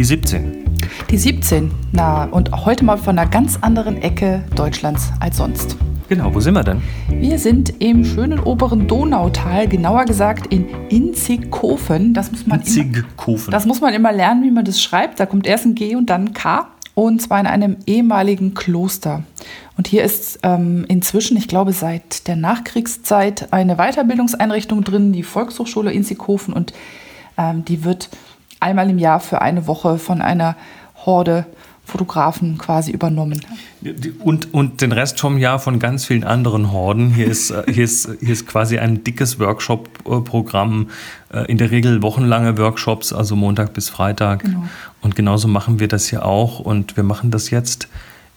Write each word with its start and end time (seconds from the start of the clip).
Die 0.00 0.04
17. 0.04 0.64
Die 1.10 1.18
17. 1.18 1.70
Na, 1.92 2.24
und 2.24 2.64
heute 2.64 2.86
mal 2.86 2.96
von 2.96 3.18
einer 3.18 3.28
ganz 3.28 3.58
anderen 3.60 4.00
Ecke 4.00 4.42
Deutschlands 4.56 5.10
als 5.20 5.36
sonst. 5.36 5.76
Genau, 6.08 6.34
wo 6.34 6.40
sind 6.40 6.54
wir 6.54 6.64
denn? 6.64 6.80
Wir 7.10 7.38
sind 7.38 7.82
im 7.82 8.06
schönen 8.06 8.38
oberen 8.38 8.88
Donautal, 8.88 9.68
genauer 9.68 10.06
gesagt 10.06 10.46
in 10.46 10.70
Inzigkofen. 10.88 12.14
Das 12.14 12.32
muss 12.32 12.46
man 12.46 12.60
Inzigkofen. 12.60 13.48
Immer, 13.48 13.50
das 13.50 13.66
muss 13.66 13.82
man 13.82 13.92
immer 13.92 14.10
lernen, 14.10 14.42
wie 14.42 14.50
man 14.50 14.64
das 14.64 14.80
schreibt. 14.80 15.20
Da 15.20 15.26
kommt 15.26 15.46
erst 15.46 15.66
ein 15.66 15.74
G 15.74 15.94
und 15.94 16.08
dann 16.08 16.28
ein 16.28 16.32
K. 16.32 16.68
Und 16.94 17.20
zwar 17.20 17.38
in 17.38 17.46
einem 17.46 17.76
ehemaligen 17.84 18.54
Kloster. 18.54 19.24
Und 19.76 19.86
hier 19.86 20.02
ist 20.02 20.38
ähm, 20.44 20.86
inzwischen, 20.88 21.36
ich 21.36 21.46
glaube, 21.46 21.74
seit 21.74 22.26
der 22.26 22.36
Nachkriegszeit 22.36 23.52
eine 23.52 23.76
Weiterbildungseinrichtung 23.76 24.82
drin, 24.82 25.12
die 25.12 25.24
Volkshochschule 25.24 25.92
Inzigkofen. 25.92 26.54
Und 26.54 26.72
ähm, 27.36 27.66
die 27.66 27.84
wird 27.84 28.08
einmal 28.60 28.88
im 28.90 28.98
Jahr 28.98 29.20
für 29.20 29.40
eine 29.40 29.66
Woche 29.66 29.98
von 29.98 30.22
einer 30.22 30.56
Horde 31.04 31.46
Fotografen 31.90 32.56
quasi 32.56 32.92
übernommen. 32.92 33.40
Und, 34.20 34.54
und 34.54 34.80
den 34.80 34.92
Rest 34.92 35.18
vom 35.20 35.38
Jahr 35.38 35.58
von 35.58 35.78
ganz 35.78 36.04
vielen 36.04 36.24
anderen 36.24 36.72
Horden. 36.72 37.10
Hier 37.10 37.26
ist, 37.26 37.50
äh, 37.50 37.64
hier 37.66 37.84
ist, 37.84 38.08
hier 38.20 38.32
ist 38.32 38.46
quasi 38.46 38.78
ein 38.78 39.02
dickes 39.02 39.40
Workshop-Programm, 39.40 40.88
äh, 41.32 41.50
in 41.50 41.58
der 41.58 41.70
Regel 41.70 42.02
wochenlange 42.02 42.56
Workshops, 42.58 43.12
also 43.12 43.34
Montag 43.34 43.72
bis 43.72 43.88
Freitag. 43.88 44.44
Genau. 44.44 44.64
Und 45.00 45.16
genauso 45.16 45.48
machen 45.48 45.80
wir 45.80 45.88
das 45.88 46.08
hier 46.08 46.24
auch. 46.24 46.60
Und 46.60 46.96
wir 46.96 47.02
machen 47.02 47.30
das 47.30 47.50
jetzt 47.50 47.88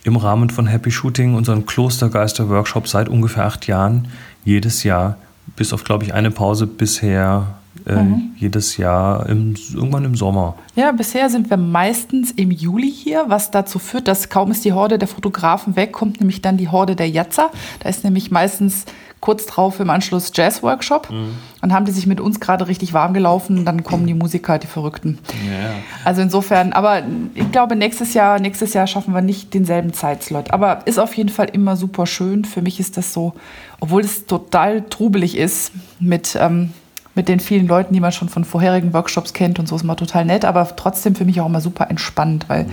im 0.04 0.16
Rahmen 0.16 0.50
von 0.50 0.68
Happy 0.68 0.92
Shooting, 0.92 1.36
unseren 1.36 1.66
Klostergeister-Workshop 1.66 2.88
seit 2.88 3.08
ungefähr 3.08 3.46
acht 3.46 3.68
Jahren, 3.68 4.08
jedes 4.44 4.84
Jahr, 4.84 5.18
bis 5.56 5.74
auf, 5.74 5.84
glaube 5.84 6.04
ich, 6.06 6.14
eine 6.14 6.32
Pause 6.32 6.68
bisher 6.68 7.56
äh, 7.86 7.96
mhm. 7.96 8.32
jedes 8.38 8.78
Jahr 8.78 9.28
im, 9.28 9.56
irgendwann 9.74 10.06
im 10.06 10.16
Sommer. 10.16 10.56
Ja, 10.76 10.92
bisher 10.92 11.30
sind 11.30 11.50
wir 11.50 11.58
meistens 11.58 12.32
im 12.32 12.52
Juli 12.52 12.92
hier, 12.92 13.26
was 13.28 13.52
dazu 13.52 13.80
führt, 13.80 14.08
dass 14.08 14.30
kaum 14.30 14.52
ist 14.52 14.66
die 14.66 14.74
Horde 14.74 14.98
der 14.98 15.08
Fotografen 15.08 15.76
weg, 15.76 15.92
kommt 15.92 16.20
nämlich 16.20 16.42
dann 16.42 16.58
die 16.58 16.70
Horde 16.70 16.96
der 16.96 17.10
Jatzer. 17.10 17.50
Da 17.80 17.90
ist 17.90 18.04
nämlich 18.04 18.32
meistens 18.32 18.86
kurz 19.24 19.46
drauf 19.46 19.80
im 19.80 19.90
Anschluss 19.90 20.32
Jazz-Workshop. 20.34 21.10
Mhm. 21.10 21.36
Dann 21.62 21.72
haben 21.72 21.86
die 21.86 21.94
sich 21.94 22.08
mit 22.08 22.20
uns 22.20 22.42
gerade 22.42 22.68
richtig 22.68 22.92
warm 22.92 23.14
gelaufen. 23.14 23.64
Dann 23.64 23.86
kommen 23.86 24.06
die 24.06 24.14
Musiker, 24.14 24.60
die 24.60 24.68
Verrückten. 24.68 25.18
Ja. 25.50 25.70
Also 26.04 26.22
insofern, 26.22 26.74
aber 26.74 27.04
ich 27.34 27.50
glaube, 27.50 27.78
nächstes 27.78 28.14
Jahr, 28.14 28.40
nächstes 28.40 28.74
Jahr 28.74 28.86
schaffen 28.86 29.14
wir 29.14 29.22
nicht 29.22 29.54
denselben 29.54 29.94
Zeitslot. 29.94 30.52
Aber 30.52 30.86
ist 30.88 31.00
auf 31.00 31.14
jeden 31.14 31.30
Fall 31.30 31.48
immer 31.54 31.78
super 31.78 32.06
schön. 32.06 32.44
Für 32.44 32.62
mich 32.62 32.82
ist 32.82 32.98
das 32.98 33.14
so, 33.14 33.32
obwohl 33.80 34.02
es 34.02 34.26
total 34.26 34.82
trubelig 34.90 35.38
ist 35.38 35.72
mit 36.02 36.38
ähm, 36.38 36.72
mit 37.16 37.28
den 37.28 37.40
vielen 37.40 37.68
Leuten, 37.68 37.94
die 37.94 38.00
man 38.00 38.12
schon 38.12 38.30
von 38.30 38.44
vorherigen 38.44 38.94
Workshops 38.94 39.34
kennt 39.34 39.60
und 39.60 39.68
so 39.68 39.76
ist 39.76 39.84
immer 39.84 39.96
total 39.96 40.26
nett, 40.26 40.46
aber 40.46 40.76
trotzdem 40.76 41.16
für 41.16 41.26
mich 41.26 41.40
auch 41.42 41.46
immer 41.46 41.62
super 41.62 41.90
entspannt, 41.90 42.46
weil 42.48 42.66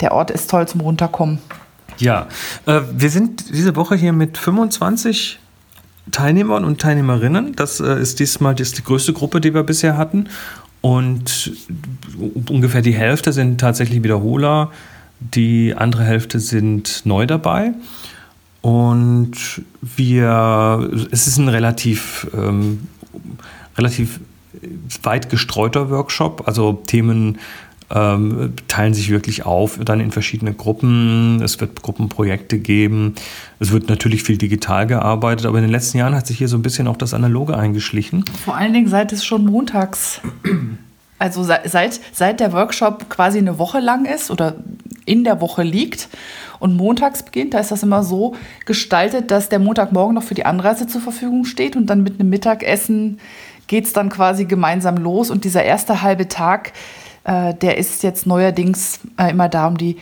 der 0.00 0.12
Ort 0.12 0.30
ist 0.30 0.50
toll 0.50 0.68
zum 0.68 0.80
Runterkommen. 0.80 1.38
Ja, 1.98 2.28
äh, 2.66 2.80
wir 2.92 3.10
sind 3.10 3.48
diese 3.50 3.74
Woche 3.76 3.96
hier 3.96 4.12
mit 4.12 4.38
25 4.38 5.38
Teilnehmern 6.10 6.64
und 6.64 6.80
Teilnehmerinnen. 6.80 7.56
Das 7.56 7.80
äh, 7.80 8.00
ist 8.00 8.20
diesmal 8.20 8.54
das 8.54 8.68
ist 8.68 8.78
die 8.78 8.84
größte 8.84 9.12
Gruppe, 9.12 9.40
die 9.40 9.54
wir 9.54 9.62
bisher 9.62 9.96
hatten. 9.96 10.28
Und 10.80 11.52
ungefähr 12.48 12.82
die 12.82 12.94
Hälfte 12.94 13.32
sind 13.32 13.60
tatsächlich 13.60 14.02
Wiederholer, 14.04 14.70
die 15.18 15.74
andere 15.76 16.04
Hälfte 16.04 16.38
sind 16.38 17.02
neu 17.04 17.26
dabei. 17.26 17.72
Und 18.60 19.62
wir, 19.80 20.90
es 21.10 21.26
ist 21.26 21.38
ein 21.38 21.48
relativ 21.48 22.28
ähm, 22.34 22.86
relativ 23.78 24.20
weit 25.02 25.30
gestreuter 25.30 25.90
Workshop. 25.90 26.44
Also 26.46 26.72
Themen 26.86 27.38
ähm, 27.90 28.52
teilen 28.68 28.92
sich 28.92 29.10
wirklich 29.10 29.46
auf, 29.46 29.78
dann 29.82 30.00
in 30.00 30.10
verschiedene 30.10 30.52
Gruppen. 30.52 31.40
Es 31.42 31.60
wird 31.60 31.82
Gruppenprojekte 31.82 32.58
geben. 32.58 33.14
Es 33.60 33.72
wird 33.72 33.88
natürlich 33.88 34.22
viel 34.22 34.36
digital 34.36 34.86
gearbeitet, 34.86 35.46
aber 35.46 35.58
in 35.58 35.64
den 35.64 35.70
letzten 35.70 35.98
Jahren 35.98 36.14
hat 36.14 36.26
sich 36.26 36.38
hier 36.38 36.48
so 36.48 36.56
ein 36.56 36.62
bisschen 36.62 36.86
auch 36.86 36.96
das 36.96 37.14
Analoge 37.14 37.56
eingeschlichen. 37.56 38.24
Vor 38.44 38.56
allen 38.56 38.72
Dingen 38.72 38.88
seit 38.88 39.12
es 39.12 39.24
schon 39.24 39.44
montags, 39.46 40.20
also 41.18 41.42
seit, 41.42 42.00
seit 42.12 42.40
der 42.40 42.52
Workshop 42.52 43.08
quasi 43.08 43.38
eine 43.38 43.58
Woche 43.58 43.80
lang 43.80 44.04
ist 44.04 44.30
oder 44.30 44.56
in 45.06 45.24
der 45.24 45.40
Woche 45.40 45.62
liegt 45.62 46.08
und 46.58 46.76
montags 46.76 47.22
beginnt, 47.22 47.54
da 47.54 47.60
ist 47.60 47.70
das 47.70 47.82
immer 47.82 48.02
so 48.02 48.36
gestaltet, 48.66 49.30
dass 49.30 49.48
der 49.48 49.58
Montagmorgen 49.58 50.14
noch 50.14 50.22
für 50.22 50.34
die 50.34 50.44
Anreise 50.44 50.86
zur 50.86 51.00
Verfügung 51.00 51.46
steht 51.46 51.76
und 51.76 51.86
dann 51.86 52.02
mit 52.02 52.20
einem 52.20 52.28
Mittagessen 52.28 53.18
geht 53.68 53.86
es 53.86 53.92
dann 53.92 54.08
quasi 54.08 54.46
gemeinsam 54.46 54.96
los. 54.96 55.30
Und 55.30 55.44
dieser 55.44 55.62
erste 55.62 56.02
halbe 56.02 56.26
Tag, 56.26 56.72
äh, 57.24 57.54
der 57.54 57.78
ist 57.78 58.02
jetzt 58.02 58.26
neuerdings 58.26 59.00
äh, 59.16 59.30
immer 59.30 59.48
da, 59.48 59.68
um 59.68 59.78
die 59.78 59.96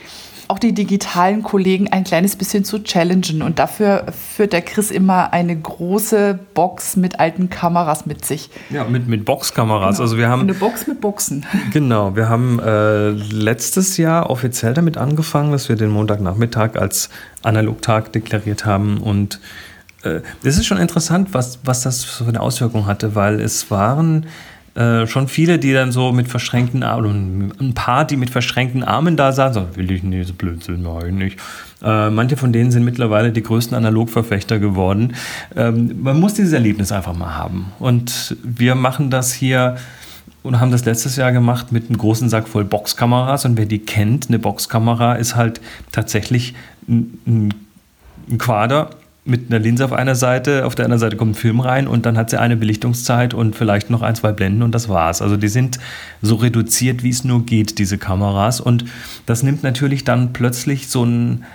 auch 0.49 0.59
die 0.59 0.73
digitalen 0.73 1.43
Kollegen 1.43 1.89
ein 1.89 2.03
kleines 2.03 2.35
bisschen 2.35 2.63
zu 2.63 2.81
challengen. 2.81 3.41
Und 3.41 3.59
dafür 3.59 4.05
führt 4.11 4.53
der 4.53 4.61
Chris 4.61 4.91
immer 4.91 5.33
eine 5.33 5.55
große 5.55 6.39
Box 6.53 6.95
mit 6.95 7.19
alten 7.19 7.49
Kameras 7.49 8.05
mit 8.05 8.23
sich. 8.23 8.49
Ja, 8.69 8.85
mit, 8.85 9.07
mit 9.07 9.25
Boxkameras. 9.25 9.97
Genau. 9.97 10.03
Also 10.03 10.17
wir 10.17 10.29
haben 10.29 10.43
eine 10.43 10.53
Box 10.53 10.87
mit 10.87 11.01
Boxen. 11.01 11.45
Genau, 11.73 12.15
wir 12.15 12.29
haben 12.29 12.59
äh, 12.59 13.09
letztes 13.09 13.97
Jahr 13.97 14.29
offiziell 14.29 14.73
damit 14.73 14.97
angefangen, 14.97 15.51
dass 15.51 15.67
wir 15.67 15.75
den 15.75 15.89
Montagnachmittag 15.89 16.75
als 16.75 17.09
Analogtag 17.43 18.13
deklariert 18.13 18.65
haben 18.65 18.99
und 18.99 19.39
das 20.03 20.57
ist 20.57 20.65
schon 20.65 20.77
interessant, 20.77 21.29
was, 21.33 21.59
was 21.63 21.81
das 21.81 22.03
für 22.03 22.27
eine 22.27 22.39
Auswirkung 22.39 22.85
hatte, 22.85 23.15
weil 23.15 23.41
es 23.41 23.69
waren 23.71 24.25
äh, 24.77 25.07
schon 25.07 25.27
viele, 25.27 25.57
die 25.57 25.73
dann 25.73 25.91
so 25.91 26.11
mit 26.11 26.27
verschränkten 26.27 26.83
Armen, 26.83 27.51
ein 27.59 27.73
paar, 27.73 28.05
die 28.05 28.15
mit 28.15 28.29
verschränkten 28.29 28.83
Armen 28.83 29.17
da 29.17 29.31
saßen, 29.31 29.65
so, 29.71 29.75
will 29.75 29.89
ich 29.89 30.03
nicht, 30.03 30.27
so 30.27 30.35
Blödsinn, 30.35 30.83
nein, 30.83 31.15
nicht. 31.15 31.39
Äh, 31.81 32.11
manche 32.11 32.37
von 32.37 32.53
denen 32.53 32.69
sind 32.69 32.85
mittlerweile 32.85 33.31
die 33.31 33.41
größten 33.41 33.75
Analogverfechter 33.75 34.59
geworden. 34.59 35.15
Ähm, 35.55 36.03
man 36.03 36.19
muss 36.19 36.35
dieses 36.35 36.53
Erlebnis 36.53 36.91
einfach 36.91 37.15
mal 37.15 37.35
haben. 37.35 37.71
Und 37.79 38.37
wir 38.43 38.75
machen 38.75 39.09
das 39.09 39.33
hier 39.33 39.77
und 40.43 40.59
haben 40.59 40.71
das 40.71 40.85
letztes 40.85 41.15
Jahr 41.15 41.31
gemacht 41.31 41.71
mit 41.71 41.89
einem 41.89 41.97
großen 41.97 42.29
Sack 42.29 42.47
voll 42.47 42.63
Boxkameras. 42.63 43.45
Und 43.45 43.57
wer 43.57 43.65
die 43.65 43.79
kennt, 43.79 44.27
eine 44.27 44.37
Boxkamera 44.37 45.15
ist 45.15 45.35
halt 45.35 45.59
tatsächlich 45.91 46.53
ein, 46.87 47.51
ein 48.29 48.37
Quader 48.37 48.91
mit 49.27 49.49
einer 49.49 49.59
Linse 49.59 49.85
auf 49.85 49.93
einer 49.93 50.15
Seite, 50.15 50.65
auf 50.65 50.75
der 50.75 50.85
anderen 50.85 50.99
Seite 50.99 51.17
kommt 51.17 51.31
ein 51.31 51.35
Film 51.35 51.59
rein 51.59 51.87
und 51.87 52.05
dann 52.05 52.17
hat 52.17 52.29
sie 52.29 52.39
eine 52.39 52.57
Belichtungszeit 52.57 53.33
und 53.33 53.55
vielleicht 53.55 53.89
noch 53.89 54.01
ein, 54.01 54.15
zwei 54.15 54.31
Blenden 54.31 54.63
und 54.63 54.73
das 54.73 54.89
war's. 54.89 55.21
Also 55.21 55.37
die 55.37 55.47
sind 55.47 55.79
so 56.21 56.35
reduziert, 56.35 57.03
wie 57.03 57.09
es 57.09 57.23
nur 57.23 57.45
geht, 57.45 57.79
diese 57.79 57.97
Kameras. 57.97 58.59
Und 58.59 58.85
das 59.25 59.43
nimmt 59.43 59.63
natürlich 59.63 60.03
dann 60.03 60.33
plötzlich 60.33 60.87
so 60.87 61.03
ein 61.03 61.45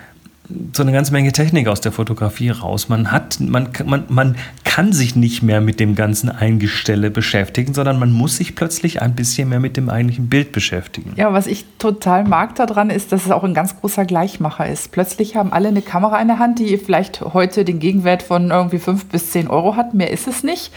so 0.72 0.82
eine 0.82 0.92
ganze 0.92 1.12
Menge 1.12 1.32
Technik 1.32 1.69
aus 1.69 1.80
der 1.80 1.92
Fotografie 1.92 2.50
raus. 2.50 2.88
Man 2.88 3.12
hat, 3.12 3.38
man, 3.41 3.69
man, 3.84 4.04
man 4.08 4.36
kann 4.64 4.92
sich 4.92 5.14
nicht 5.14 5.42
mehr 5.42 5.60
mit 5.60 5.80
dem 5.80 5.94
ganzen 5.94 6.28
Eingestelle 6.28 7.10
beschäftigen, 7.10 7.75
sondern 7.75 7.98
man 7.98 8.10
muss 8.10 8.38
sich 8.38 8.54
plötzlich 8.54 9.03
ein 9.03 9.14
bisschen 9.14 9.48
mehr 9.48 9.60
mit 9.60 9.76
dem 9.76 9.88
eigentlichen 9.88 10.28
Bild 10.28 10.53
beschäftigen. 10.53 11.12
Ja, 11.16 11.32
was 11.32 11.47
ich 11.47 11.64
total 11.78 12.25
mag 12.25 12.54
daran 12.56 12.91
ist, 12.91 13.12
dass 13.12 13.25
es 13.25 13.30
auch 13.30 13.44
ein 13.44 13.54
ganz 13.54 13.78
großer 13.78 14.04
Gleichmacher 14.04 14.66
ist. 14.66 14.91
Plötzlich 14.92 15.36
haben 15.36 15.53
alle 15.53 15.69
eine 15.69 15.82
Kamera 15.82 16.20
in 16.20 16.28
der 16.28 16.38
Hand, 16.38 16.59
die 16.59 16.76
vielleicht 16.76 17.20
heute 17.20 17.64
den 17.64 17.78
Gegenwert 17.78 18.22
von 18.22 18.50
irgendwie 18.50 18.78
fünf 18.78 19.06
bis 19.06 19.30
zehn 19.30 19.48
Euro 19.48 19.76
hat. 19.76 19.94
Mehr 19.94 20.10
ist 20.10 20.26
es 20.26 20.42
nicht. 20.42 20.72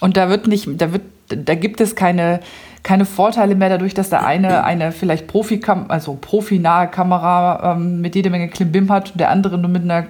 Und 0.00 0.16
da 0.16 0.28
wird 0.28 0.46
nicht, 0.46 0.68
da 0.80 0.92
wird, 0.92 1.02
da 1.28 1.54
gibt 1.54 1.80
es 1.80 1.96
keine 1.96 2.40
keine 2.82 3.06
Vorteile 3.06 3.54
mehr 3.54 3.70
dadurch, 3.70 3.94
dass 3.94 4.10
der 4.10 4.26
eine 4.26 4.62
eine 4.62 4.92
vielleicht 4.92 5.26
Profi 5.26 5.60
also 5.88 6.18
profinahe 6.20 6.88
Kamera 6.88 7.72
ähm, 7.72 8.00
mit 8.02 8.14
jede 8.14 8.30
Menge 8.30 8.48
Klimbim 8.48 8.90
hat 8.90 9.12
und 9.12 9.20
der 9.20 9.30
andere 9.30 9.56
nur 9.56 9.70
mit 9.70 9.84
einer 9.84 10.06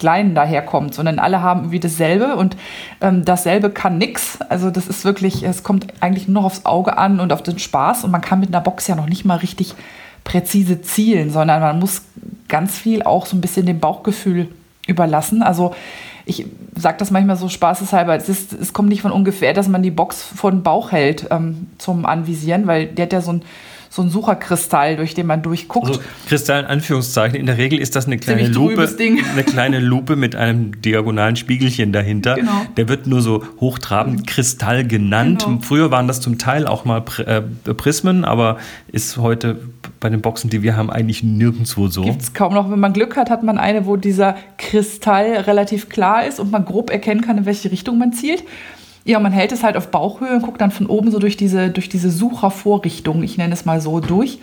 kleinen 0.00 0.34
daherkommt, 0.34 0.94
sondern 0.94 1.18
alle 1.18 1.42
haben 1.42 1.60
irgendwie 1.60 1.80
dasselbe 1.80 2.36
und 2.36 2.56
ähm, 3.02 3.24
dasselbe 3.24 3.68
kann 3.68 3.98
nix. 3.98 4.40
Also 4.48 4.70
das 4.70 4.88
ist 4.88 5.04
wirklich, 5.04 5.42
es 5.42 5.62
kommt 5.62 5.88
eigentlich 6.00 6.26
nur 6.26 6.42
noch 6.42 6.46
aufs 6.46 6.64
Auge 6.64 6.96
an 6.96 7.20
und 7.20 7.34
auf 7.34 7.42
den 7.42 7.58
Spaß 7.58 8.04
und 8.04 8.10
man 8.10 8.22
kann 8.22 8.40
mit 8.40 8.48
einer 8.48 8.62
Box 8.62 8.86
ja 8.86 8.96
noch 8.96 9.06
nicht 9.06 9.26
mal 9.26 9.36
richtig 9.36 9.74
präzise 10.24 10.80
zielen, 10.80 11.30
sondern 11.30 11.60
man 11.60 11.78
muss 11.78 12.02
ganz 12.48 12.78
viel 12.78 13.02
auch 13.02 13.26
so 13.26 13.36
ein 13.36 13.42
bisschen 13.42 13.66
dem 13.66 13.78
Bauchgefühl 13.78 14.48
überlassen. 14.86 15.42
Also 15.42 15.74
ich 16.30 16.46
sage 16.76 16.96
das 16.98 17.10
manchmal 17.10 17.36
so 17.36 17.48
spaßeshalber, 17.48 18.14
es, 18.16 18.28
ist, 18.28 18.52
es 18.52 18.72
kommt 18.72 18.88
nicht 18.88 19.02
von 19.02 19.12
ungefähr, 19.12 19.52
dass 19.52 19.68
man 19.68 19.82
die 19.82 19.90
Box 19.90 20.22
vor 20.22 20.50
den 20.50 20.62
Bauch 20.62 20.92
hält 20.92 21.26
ähm, 21.30 21.66
zum 21.78 22.06
Anvisieren, 22.06 22.66
weil 22.66 22.86
der 22.86 23.06
hat 23.06 23.12
ja 23.12 23.20
so 23.20 23.32
ein 23.32 23.42
so 23.92 24.02
ein 24.02 24.08
Sucherkristall, 24.08 24.94
durch 24.94 25.14
den 25.14 25.26
man 25.26 25.42
durchguckt. 25.42 25.88
Also 25.88 26.00
Kristall 26.28 26.60
in 26.60 26.66
Anführungszeichen. 26.66 27.40
In 27.40 27.46
der 27.46 27.58
Regel 27.58 27.80
ist 27.80 27.96
das 27.96 28.06
eine 28.06 28.18
kleine 28.18 28.46
Lupe, 28.46 28.88
eine 29.32 29.42
kleine 29.42 29.80
Lupe 29.80 30.14
mit 30.14 30.36
einem 30.36 30.80
diagonalen 30.80 31.34
Spiegelchen 31.34 31.92
dahinter. 31.92 32.36
Genau. 32.36 32.62
Der 32.76 32.88
wird 32.88 33.08
nur 33.08 33.20
so 33.20 33.42
hochtrabend 33.58 34.28
Kristall 34.28 34.86
genannt. 34.86 35.44
Genau. 35.44 35.58
Früher 35.62 35.90
waren 35.90 36.06
das 36.06 36.20
zum 36.20 36.38
Teil 36.38 36.68
auch 36.68 36.84
mal 36.84 37.02
äh, 37.26 37.40
Prismen, 37.74 38.24
aber 38.24 38.58
ist 38.92 39.16
heute 39.16 39.58
bei 40.00 40.08
den 40.08 40.22
Boxen, 40.22 40.48
die 40.50 40.62
wir 40.62 40.76
haben, 40.76 40.90
eigentlich 40.90 41.22
nirgendwo 41.22 41.88
so. 41.88 42.02
Gibt 42.02 42.22
es 42.22 42.32
kaum 42.32 42.54
noch. 42.54 42.70
Wenn 42.70 42.80
man 42.80 42.94
Glück 42.94 43.16
hat, 43.16 43.30
hat 43.30 43.42
man 43.42 43.58
eine, 43.58 43.86
wo 43.86 43.96
dieser 43.96 44.34
Kristall 44.56 45.32
relativ 45.32 45.90
klar 45.90 46.24
ist 46.26 46.40
und 46.40 46.50
man 46.50 46.64
grob 46.64 46.90
erkennen 46.90 47.20
kann, 47.20 47.38
in 47.38 47.46
welche 47.46 47.70
Richtung 47.70 47.98
man 47.98 48.12
zielt. 48.12 48.42
Ja, 49.04 49.18
man 49.20 49.32
hält 49.32 49.52
es 49.52 49.62
halt 49.62 49.76
auf 49.76 49.90
Bauchhöhe 49.90 50.34
und 50.34 50.42
guckt 50.42 50.60
dann 50.60 50.70
von 50.70 50.86
oben 50.86 51.10
so 51.10 51.18
durch 51.18 51.36
diese, 51.36 51.70
durch 51.70 51.88
diese 51.88 52.10
Suchervorrichtung, 52.10 53.22
ich 53.22 53.38
nenne 53.38 53.52
es 53.52 53.64
mal 53.64 53.80
so, 53.80 54.00
durch. 54.00 54.38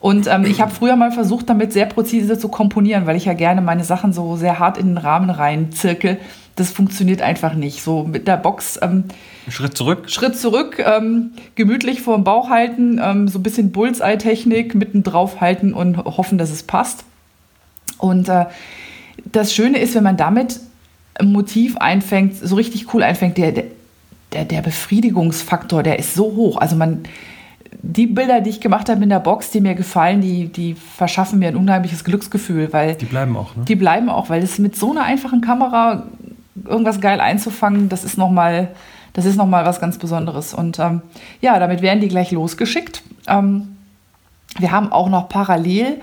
Und 0.00 0.26
ähm, 0.26 0.44
ich 0.44 0.60
habe 0.60 0.72
früher 0.72 0.96
mal 0.96 1.12
versucht, 1.12 1.48
damit 1.48 1.72
sehr 1.72 1.86
präzise 1.86 2.36
zu 2.36 2.48
komponieren, 2.48 3.06
weil 3.06 3.16
ich 3.16 3.26
ja 3.26 3.34
gerne 3.34 3.60
meine 3.60 3.84
Sachen 3.84 4.12
so 4.12 4.36
sehr 4.36 4.58
hart 4.58 4.76
in 4.76 4.88
den 4.88 4.98
Rahmen 4.98 5.30
reinzirkel. 5.30 6.18
Das 6.56 6.70
funktioniert 6.70 7.22
einfach 7.22 7.54
nicht. 7.54 7.82
So 7.82 8.04
mit 8.04 8.28
der 8.28 8.36
Box. 8.36 8.78
Ähm, 8.82 9.04
Schritt 9.48 9.76
zurück. 9.76 10.10
Schritt 10.10 10.36
zurück, 10.36 10.78
ähm, 10.84 11.32
gemütlich 11.54 12.02
vor 12.02 12.16
dem 12.16 12.24
Bauch 12.24 12.50
halten, 12.50 13.00
ähm, 13.02 13.28
so 13.28 13.38
ein 13.38 13.42
bisschen 13.42 13.72
Bullseye-Technik, 13.72 14.74
mitten 14.74 15.02
drauf 15.02 15.40
halten 15.40 15.72
und 15.72 15.96
hoffen, 15.96 16.38
dass 16.38 16.50
es 16.50 16.62
passt. 16.62 17.04
Und 17.98 18.28
äh, 18.28 18.46
das 19.24 19.54
Schöne 19.54 19.78
ist, 19.78 19.94
wenn 19.94 20.04
man 20.04 20.16
damit 20.16 20.60
ein 21.14 21.32
Motiv 21.32 21.76
einfängt, 21.76 22.36
so 22.36 22.56
richtig 22.56 22.92
cool 22.94 23.02
einfängt, 23.02 23.38
der, 23.38 23.52
der, 24.32 24.44
der 24.44 24.62
Befriedigungsfaktor, 24.62 25.82
der 25.82 25.98
ist 25.98 26.14
so 26.14 26.34
hoch. 26.36 26.56
Also 26.58 26.76
man, 26.76 27.04
die 27.82 28.06
Bilder, 28.06 28.40
die 28.40 28.50
ich 28.50 28.60
gemacht 28.60 28.88
habe 28.88 29.02
in 29.02 29.08
der 29.08 29.20
Box, 29.20 29.50
die 29.50 29.60
mir 29.60 29.74
gefallen, 29.74 30.20
die, 30.20 30.46
die 30.48 30.74
verschaffen 30.74 31.38
mir 31.38 31.48
ein 31.48 31.56
unheimliches 31.56 32.04
Glücksgefühl, 32.04 32.72
weil 32.72 32.94
die 32.94 33.06
bleiben 33.06 33.36
auch. 33.36 33.56
Ne? 33.56 33.64
Die 33.66 33.76
bleiben 33.76 34.08
auch, 34.08 34.30
weil 34.30 34.42
es 34.42 34.58
mit 34.58 34.76
so 34.76 34.90
einer 34.90 35.04
einfachen 35.04 35.40
Kamera 35.40 36.04
irgendwas 36.54 37.00
geil 37.00 37.20
einzufangen, 37.20 37.88
das 37.88 38.04
ist 38.04 38.18
noch 38.18 38.30
mal, 38.30 38.68
das 39.12 39.24
ist 39.24 39.38
was 39.38 39.80
ganz 39.80 39.98
Besonderes. 39.98 40.54
Und 40.54 40.78
ähm, 40.78 41.02
ja, 41.40 41.58
damit 41.58 41.82
werden 41.82 42.00
die 42.00 42.08
gleich 42.08 42.30
losgeschickt. 42.30 43.02
Ähm, 43.26 43.76
wir 44.58 44.70
haben 44.70 44.92
auch 44.92 45.08
noch 45.08 45.28
parallel 45.28 46.00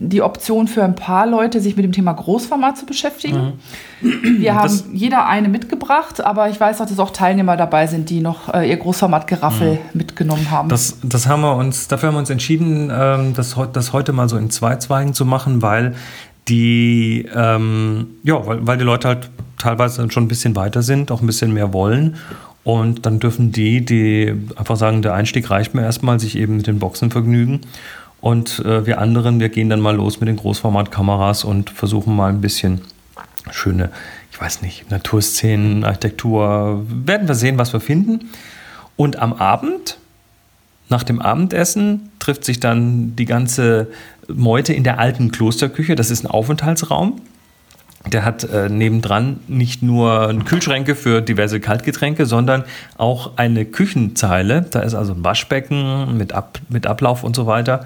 die 0.00 0.22
Option 0.22 0.68
für 0.68 0.84
ein 0.84 0.94
paar 0.94 1.26
Leute, 1.26 1.60
sich 1.60 1.74
mit 1.74 1.84
dem 1.84 1.90
Thema 1.90 2.12
Großformat 2.12 2.78
zu 2.78 2.86
beschäftigen. 2.86 3.58
Mhm. 4.00 4.40
Wir 4.40 4.54
haben 4.54 4.62
das 4.62 4.84
jeder 4.92 5.26
eine 5.26 5.48
mitgebracht, 5.48 6.24
aber 6.24 6.48
ich 6.48 6.60
weiß 6.60 6.80
auch, 6.80 6.86
dass 6.86 7.00
auch 7.00 7.10
Teilnehmer 7.10 7.56
dabei 7.56 7.88
sind, 7.88 8.08
die 8.08 8.20
noch 8.20 8.54
äh, 8.54 8.70
ihr 8.70 8.76
Großformat-Geraffel 8.76 9.72
mhm. 9.72 9.78
mitgenommen 9.94 10.52
haben. 10.52 10.68
Das, 10.68 10.98
das 11.02 11.26
haben 11.26 11.40
wir 11.40 11.56
uns, 11.56 11.88
dafür 11.88 12.08
haben 12.08 12.14
wir 12.14 12.20
uns 12.20 12.30
entschieden, 12.30 12.92
ähm, 12.94 13.34
das, 13.34 13.56
das 13.72 13.92
heute 13.92 14.12
mal 14.12 14.28
so 14.28 14.36
in 14.36 14.50
zwei 14.50 14.76
Zweigen 14.76 15.14
zu 15.14 15.26
machen, 15.26 15.62
weil 15.62 15.96
die, 16.48 17.28
ähm, 17.34 18.06
ja, 18.22 18.44
weil, 18.46 18.66
weil 18.66 18.78
die 18.78 18.84
Leute 18.84 19.08
halt 19.08 19.30
teilweise 19.58 20.10
schon 20.10 20.24
ein 20.24 20.28
bisschen 20.28 20.56
weiter 20.56 20.82
sind, 20.82 21.10
auch 21.10 21.20
ein 21.20 21.26
bisschen 21.26 21.52
mehr 21.52 21.72
wollen. 21.72 22.16
Und 22.64 23.06
dann 23.06 23.18
dürfen 23.18 23.52
die, 23.52 23.84
die 23.84 24.34
einfach 24.56 24.76
sagen, 24.76 25.02
der 25.02 25.14
Einstieg 25.14 25.50
reicht 25.50 25.74
mir 25.74 25.82
erstmal, 25.82 26.20
sich 26.20 26.36
eben 26.36 26.58
mit 26.58 26.66
den 26.66 26.78
Boxen 26.78 27.10
vergnügen. 27.10 27.62
Und 28.20 28.60
äh, 28.60 28.84
wir 28.84 28.98
anderen, 28.98 29.40
wir 29.40 29.48
gehen 29.48 29.70
dann 29.70 29.80
mal 29.80 29.94
los 29.94 30.20
mit 30.20 30.28
den 30.28 30.36
Großformatkameras 30.36 31.44
und 31.44 31.70
versuchen 31.70 32.14
mal 32.14 32.30
ein 32.30 32.40
bisschen 32.40 32.82
schöne, 33.50 33.90
ich 34.30 34.40
weiß 34.40 34.62
nicht, 34.62 34.90
Naturszenen, 34.90 35.84
Architektur. 35.84 36.84
Werden 36.88 37.28
wir 37.28 37.34
sehen, 37.34 37.58
was 37.58 37.72
wir 37.72 37.80
finden. 37.80 38.28
Und 38.96 39.18
am 39.18 39.32
Abend, 39.32 39.98
nach 40.88 41.04
dem 41.04 41.20
Abendessen, 41.20 42.10
trifft 42.18 42.44
sich 42.44 42.60
dann 42.60 43.14
die 43.16 43.24
ganze 43.24 43.88
Meute 44.32 44.72
in 44.72 44.84
der 44.84 44.98
alten 44.98 45.30
Klosterküche. 45.32 45.94
Das 45.94 46.10
ist 46.10 46.24
ein 46.24 46.30
Aufenthaltsraum. 46.30 47.20
Der 48.06 48.24
hat 48.24 48.44
äh, 48.44 48.68
nebendran 48.68 49.40
nicht 49.48 49.82
nur 49.82 50.34
Kühlschränke 50.44 50.94
für 50.94 51.20
diverse 51.20 51.60
Kaltgetränke, 51.60 52.26
sondern 52.26 52.64
auch 52.96 53.32
eine 53.36 53.64
Küchenzeile. 53.64 54.62
Da 54.62 54.80
ist 54.80 54.94
also 54.94 55.14
ein 55.14 55.24
Waschbecken 55.24 56.16
mit, 56.16 56.32
Ab 56.32 56.60
mit 56.68 56.86
Ablauf 56.86 57.24
und 57.24 57.34
so 57.34 57.46
weiter. 57.46 57.84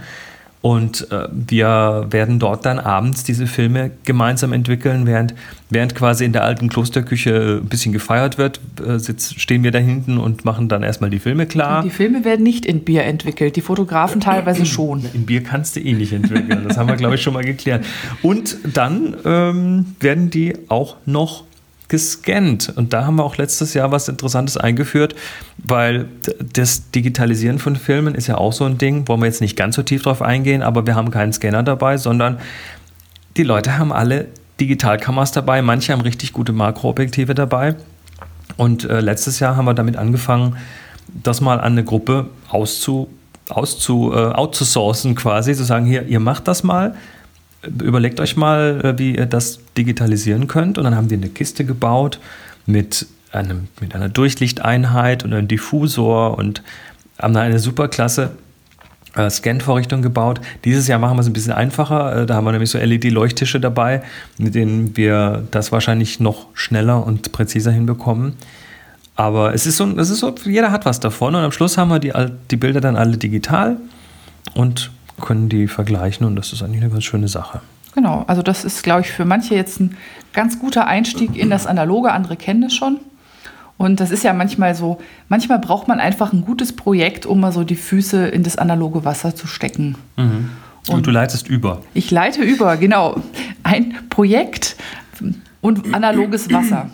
Und 0.62 1.10
äh, 1.10 1.26
wir 1.32 2.06
werden 2.10 2.38
dort 2.38 2.64
dann 2.64 2.78
abends 2.78 3.24
diese 3.24 3.48
Filme 3.48 3.90
gemeinsam 4.04 4.52
entwickeln, 4.52 5.06
während, 5.06 5.34
während 5.70 5.96
quasi 5.96 6.24
in 6.24 6.32
der 6.32 6.44
alten 6.44 6.68
Klosterküche 6.68 7.60
ein 7.60 7.68
bisschen 7.68 7.92
gefeiert 7.92 8.38
wird, 8.38 8.60
äh, 8.86 9.00
sitz, 9.00 9.34
stehen 9.34 9.64
wir 9.64 9.72
da 9.72 9.80
hinten 9.80 10.18
und 10.18 10.44
machen 10.44 10.68
dann 10.68 10.84
erstmal 10.84 11.10
die 11.10 11.18
Filme 11.18 11.46
klar. 11.46 11.82
Die 11.82 11.90
Filme 11.90 12.24
werden 12.24 12.44
nicht 12.44 12.64
in 12.64 12.84
Bier 12.84 13.02
entwickelt, 13.02 13.56
die 13.56 13.60
Fotografen 13.60 14.20
teilweise 14.20 14.64
schon. 14.64 15.04
In 15.12 15.26
Bier 15.26 15.42
kannst 15.42 15.74
du 15.74 15.80
eh 15.80 15.94
nicht 15.94 16.12
entwickeln, 16.12 16.64
das 16.68 16.78
haben 16.78 16.88
wir, 16.88 16.96
glaube 16.96 17.16
ich, 17.16 17.22
schon 17.22 17.34
mal 17.34 17.44
geklärt. 17.44 17.84
Und 18.22 18.56
dann 18.72 19.16
ähm, 19.24 19.96
werden 19.98 20.30
die 20.30 20.54
auch 20.68 20.96
noch 21.06 21.42
gescannt. 21.92 22.72
Und 22.74 22.94
da 22.94 23.04
haben 23.04 23.16
wir 23.16 23.22
auch 23.22 23.36
letztes 23.36 23.74
Jahr 23.74 23.92
was 23.92 24.08
Interessantes 24.08 24.56
eingeführt, 24.56 25.14
weil 25.58 26.08
das 26.54 26.90
Digitalisieren 26.90 27.58
von 27.58 27.76
Filmen 27.76 28.14
ist 28.14 28.28
ja 28.28 28.38
auch 28.38 28.54
so 28.54 28.64
ein 28.64 28.78
Ding, 28.78 29.06
wollen 29.08 29.20
wir 29.20 29.26
jetzt 29.26 29.42
nicht 29.42 29.58
ganz 29.58 29.76
so 29.76 29.82
tief 29.82 30.02
drauf 30.02 30.22
eingehen, 30.22 30.62
aber 30.62 30.86
wir 30.86 30.94
haben 30.94 31.10
keinen 31.10 31.34
Scanner 31.34 31.62
dabei, 31.62 31.98
sondern 31.98 32.38
die 33.36 33.42
Leute 33.42 33.76
haben 33.76 33.92
alle 33.92 34.28
Digitalkameras 34.58 35.32
dabei, 35.32 35.60
manche 35.60 35.92
haben 35.92 36.00
richtig 36.00 36.32
gute 36.32 36.54
Makroobjektive 36.54 37.34
dabei. 37.34 37.74
Und 38.56 38.84
äh, 38.84 39.00
letztes 39.00 39.38
Jahr 39.38 39.56
haben 39.56 39.66
wir 39.66 39.74
damit 39.74 39.98
angefangen, 39.98 40.56
das 41.08 41.42
mal 41.42 41.60
an 41.60 41.72
eine 41.72 41.84
Gruppe 41.84 42.30
auszu, 42.48 43.10
auszu, 43.50 44.14
äh, 44.14 44.32
outzusourcen 44.32 45.14
quasi, 45.14 45.54
zu 45.54 45.64
sagen, 45.64 45.84
hier, 45.84 46.06
ihr 46.06 46.20
macht 46.20 46.48
das 46.48 46.62
mal, 46.62 46.94
überlegt 47.62 48.20
euch 48.20 48.36
mal, 48.36 48.80
äh, 48.84 48.98
wie 48.98 49.16
ihr 49.16 49.26
das 49.26 49.60
digitalisieren 49.76 50.48
könnt. 50.48 50.78
Und 50.78 50.84
dann 50.84 50.96
haben 50.96 51.08
die 51.08 51.16
eine 51.16 51.28
Kiste 51.28 51.64
gebaut 51.64 52.18
mit, 52.66 53.06
einem, 53.30 53.68
mit 53.80 53.94
einer 53.94 54.08
Durchlichteinheit 54.08 55.24
und 55.24 55.32
einem 55.32 55.48
Diffusor 55.48 56.38
und 56.38 56.62
haben 57.18 57.34
da 57.34 57.40
eine 57.40 57.58
super 57.58 57.88
klasse 57.88 58.30
äh, 59.14 59.28
Scan-Vorrichtung 59.28 60.02
gebaut. 60.02 60.40
Dieses 60.64 60.88
Jahr 60.88 60.98
machen 60.98 61.16
wir 61.16 61.20
es 61.20 61.26
ein 61.26 61.32
bisschen 61.32 61.52
einfacher. 61.52 62.22
Äh, 62.22 62.26
da 62.26 62.34
haben 62.34 62.44
wir 62.44 62.52
nämlich 62.52 62.70
so 62.70 62.78
LED-Leuchttische 62.78 63.60
dabei, 63.60 64.02
mit 64.38 64.54
denen 64.54 64.96
wir 64.96 65.44
das 65.50 65.72
wahrscheinlich 65.72 66.20
noch 66.20 66.46
schneller 66.54 67.06
und 67.06 67.32
präziser 67.32 67.70
hinbekommen. 67.70 68.34
Aber 69.14 69.54
es 69.54 69.66
ist 69.66 69.76
so, 69.76 69.86
es 69.98 70.10
ist 70.10 70.20
so, 70.20 70.34
jeder 70.44 70.72
hat 70.72 70.86
was 70.86 70.98
davon 70.98 71.34
und 71.34 71.42
am 71.42 71.52
Schluss 71.52 71.76
haben 71.76 71.88
wir 71.88 71.98
die, 71.98 72.12
die 72.50 72.56
Bilder 72.56 72.80
dann 72.80 72.96
alle 72.96 73.18
digital 73.18 73.76
und 74.54 74.90
können 75.22 75.48
die 75.48 75.66
vergleichen 75.66 76.26
und 76.26 76.36
das 76.36 76.52
ist 76.52 76.62
eigentlich 76.62 76.82
eine 76.82 76.90
ganz 76.90 77.04
schöne 77.04 77.28
Sache. 77.28 77.62
Genau, 77.94 78.24
also 78.26 78.42
das 78.42 78.64
ist, 78.64 78.82
glaube 78.82 79.02
ich, 79.02 79.10
für 79.10 79.24
manche 79.24 79.54
jetzt 79.54 79.80
ein 79.80 79.96
ganz 80.32 80.58
guter 80.58 80.86
Einstieg 80.86 81.36
in 81.36 81.48
das 81.48 81.66
Analoge. 81.66 82.12
Andere 82.12 82.36
kennen 82.36 82.64
es 82.64 82.74
schon. 82.74 82.98
Und 83.76 84.00
das 84.00 84.10
ist 84.10 84.22
ja 84.22 84.32
manchmal 84.32 84.74
so, 84.74 84.98
manchmal 85.28 85.58
braucht 85.58 85.88
man 85.88 85.98
einfach 85.98 86.32
ein 86.32 86.44
gutes 86.44 86.74
Projekt, 86.74 87.26
um 87.26 87.40
mal 87.40 87.52
so 87.52 87.64
die 87.64 87.76
Füße 87.76 88.28
in 88.28 88.42
das 88.42 88.56
analoge 88.56 89.04
Wasser 89.04 89.34
zu 89.34 89.46
stecken. 89.46 89.96
Mhm. 90.16 90.50
Und 90.88 91.06
du 91.06 91.10
leitest 91.10 91.48
über. 91.48 91.80
Ich 91.94 92.10
leite 92.10 92.42
über, 92.42 92.76
genau. 92.76 93.20
Ein 93.62 93.94
Projekt, 94.08 94.76
und 95.62 95.94
analoges 95.94 96.52
Wasser. 96.52 96.90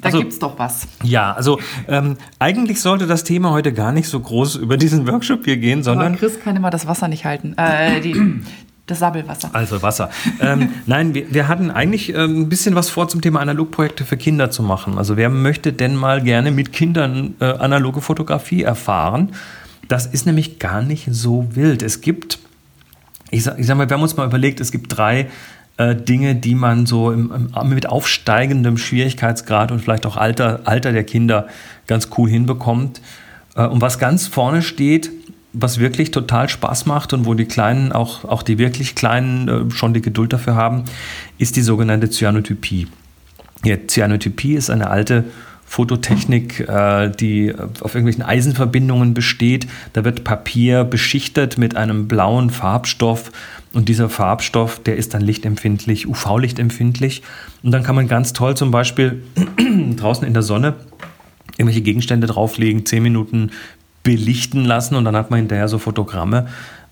Da 0.00 0.06
also, 0.06 0.18
gibt 0.20 0.32
es 0.32 0.38
doch 0.38 0.58
was. 0.58 0.86
Ja, 1.02 1.32
also 1.32 1.58
ähm, 1.88 2.16
eigentlich 2.38 2.80
sollte 2.80 3.06
das 3.06 3.24
Thema 3.24 3.50
heute 3.50 3.72
gar 3.72 3.92
nicht 3.92 4.08
so 4.08 4.20
groß 4.20 4.56
über 4.56 4.76
diesen 4.76 5.08
Workshop 5.08 5.44
hier 5.44 5.56
gehen, 5.56 5.82
sondern. 5.82 6.08
Aber 6.08 6.16
Chris 6.16 6.38
kann 6.38 6.54
immer 6.54 6.70
das 6.70 6.86
Wasser 6.86 7.08
nicht 7.08 7.24
halten. 7.24 7.54
Äh, 7.56 8.00
die, 8.02 8.14
das 8.86 8.98
Sabbelwasser. 8.98 9.50
Also 9.54 9.80
Wasser. 9.82 10.10
ähm, 10.38 10.68
nein, 10.84 11.14
wir, 11.14 11.32
wir, 11.32 11.48
hatten 11.48 11.70
eigentlich 11.70 12.14
ähm, 12.14 12.42
ein 12.42 12.48
bisschen 12.50 12.74
was 12.74 12.90
vor 12.90 13.08
zum 13.08 13.22
Thema 13.22 13.40
Analogprojekte 13.40 14.04
für 14.04 14.18
Kinder 14.18 14.50
zu 14.50 14.62
machen. 14.62 14.98
Also 14.98 15.16
wer 15.16 15.30
möchte 15.30 15.72
denn 15.72 15.96
mal 15.96 16.22
gerne 16.22 16.50
mit 16.50 16.74
Kindern 16.74 17.34
äh, 17.40 17.46
analoge 17.46 18.02
Fotografie 18.02 18.62
erfahren? 18.62 19.32
Das 19.88 20.04
ist 20.04 20.26
nämlich 20.26 20.58
gar 20.58 20.82
nicht 20.82 21.08
so 21.10 21.48
wild. 21.56 21.82
Es 21.82 22.02
gibt, 22.02 22.38
ich 23.30 23.44
sag, 23.44 23.58
ich 23.58 23.66
sag 23.66 23.78
mal, 23.78 23.88
wir 23.88 23.94
haben 23.94 24.02
uns 24.02 24.16
mal 24.16 24.26
überlegt, 24.26 24.60
es 24.60 24.70
gibt 24.72 24.94
drei 24.96 25.30
äh, 25.80 25.96
Dinge, 25.96 26.34
die 26.34 26.54
man 26.54 26.84
so 26.84 27.10
im, 27.10 27.32
im, 27.32 27.68
mit 27.70 27.88
aufsteigendem 27.88 28.76
Schwierigkeitsgrad 28.76 29.72
und 29.72 29.80
vielleicht 29.80 30.04
auch 30.04 30.18
Alter, 30.18 30.60
Alter 30.64 30.92
der 30.92 31.04
Kinder 31.04 31.46
ganz 31.86 32.10
cool 32.18 32.28
hinbekommt. 32.28 33.00
Äh, 33.56 33.66
und 33.66 33.80
was 33.80 33.98
ganz 33.98 34.26
vorne 34.26 34.60
steht, 34.60 35.10
was 35.54 35.80
wirklich 35.80 36.10
total 36.10 36.50
Spaß 36.50 36.84
macht 36.84 37.14
und 37.14 37.24
wo 37.24 37.32
die 37.32 37.46
Kleinen, 37.46 37.92
auch, 37.92 38.24
auch 38.24 38.42
die 38.42 38.58
wirklich 38.58 38.94
Kleinen 38.94 39.48
äh, 39.48 39.70
schon 39.70 39.94
die 39.94 40.02
Geduld 40.02 40.34
dafür 40.34 40.54
haben, 40.54 40.84
ist 41.38 41.56
die 41.56 41.62
sogenannte 41.62 42.10
Cyanotypie. 42.10 42.86
Ja, 43.64 43.76
Cyanotypie 43.88 44.54
ist 44.54 44.68
eine 44.68 44.90
alte 44.90 45.24
Fototechnik, 45.64 46.68
äh, 46.68 47.08
die 47.08 47.54
auf 47.54 47.94
irgendwelchen 47.94 48.22
Eisenverbindungen 48.22 49.14
besteht. 49.14 49.66
Da 49.94 50.04
wird 50.04 50.24
Papier 50.24 50.84
beschichtet 50.84 51.56
mit 51.56 51.74
einem 51.74 52.06
blauen 52.06 52.50
Farbstoff 52.50 53.30
und 53.72 53.88
dieser 53.88 54.08
Farbstoff, 54.08 54.80
der 54.82 54.96
ist 54.96 55.14
dann 55.14 55.22
lichtempfindlich, 55.22 56.08
UV-lichtempfindlich. 56.08 57.22
Und 57.62 57.70
dann 57.70 57.82
kann 57.82 57.94
man 57.94 58.08
ganz 58.08 58.32
toll 58.32 58.56
zum 58.56 58.70
Beispiel 58.70 59.22
draußen 59.96 60.26
in 60.26 60.34
der 60.34 60.42
Sonne 60.42 60.74
irgendwelche 61.56 61.82
Gegenstände 61.82 62.26
drauflegen, 62.26 62.86
zehn 62.86 63.02
Minuten 63.02 63.50
belichten 64.02 64.64
lassen 64.64 64.94
und 64.94 65.04
dann 65.04 65.14
hat 65.14 65.30
man 65.30 65.40
hinterher 65.40 65.68
so 65.68 65.78
Fotogramme. 65.78 66.48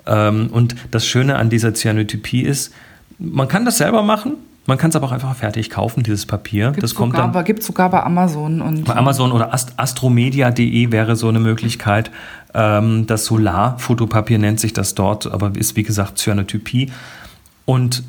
Ähm, 0.06 0.48
und 0.52 0.76
das 0.90 1.06
Schöne 1.06 1.36
an 1.36 1.48
dieser 1.48 1.74
Cyanotypie 1.74 2.42
ist, 2.42 2.72
man 3.18 3.48
kann 3.48 3.64
das 3.64 3.78
selber 3.78 4.02
machen, 4.02 4.36
man 4.68 4.76
kann 4.76 4.90
es 4.90 4.96
aber 4.96 5.06
auch 5.06 5.12
einfach 5.12 5.34
fertig 5.34 5.70
kaufen, 5.70 6.02
dieses 6.02 6.26
Papier. 6.26 6.72
Gibt 6.72 6.82
das 6.82 6.94
kommt 6.94 7.14
sogar, 7.14 7.32
dann. 7.32 7.44
Gibt 7.44 7.62
sogar 7.62 7.88
bei 7.88 8.02
Amazon. 8.02 8.60
Und 8.60 8.84
bei 8.84 8.94
Amazon 8.96 9.32
oder 9.32 9.54
Ast 9.54 9.72
astromedia.de 9.78 10.92
wäre 10.92 11.16
so 11.16 11.26
eine 11.28 11.40
Möglichkeit. 11.40 12.10
Ähm, 12.52 13.06
das 13.06 13.24
Solarfotopapier 13.24 14.38
nennt 14.38 14.60
sich 14.60 14.74
das 14.74 14.94
dort, 14.94 15.26
aber 15.26 15.52
ist 15.56 15.74
wie 15.76 15.84
gesagt 15.84 16.18
Cyanotypie. 16.18 16.92
Und 17.64 18.02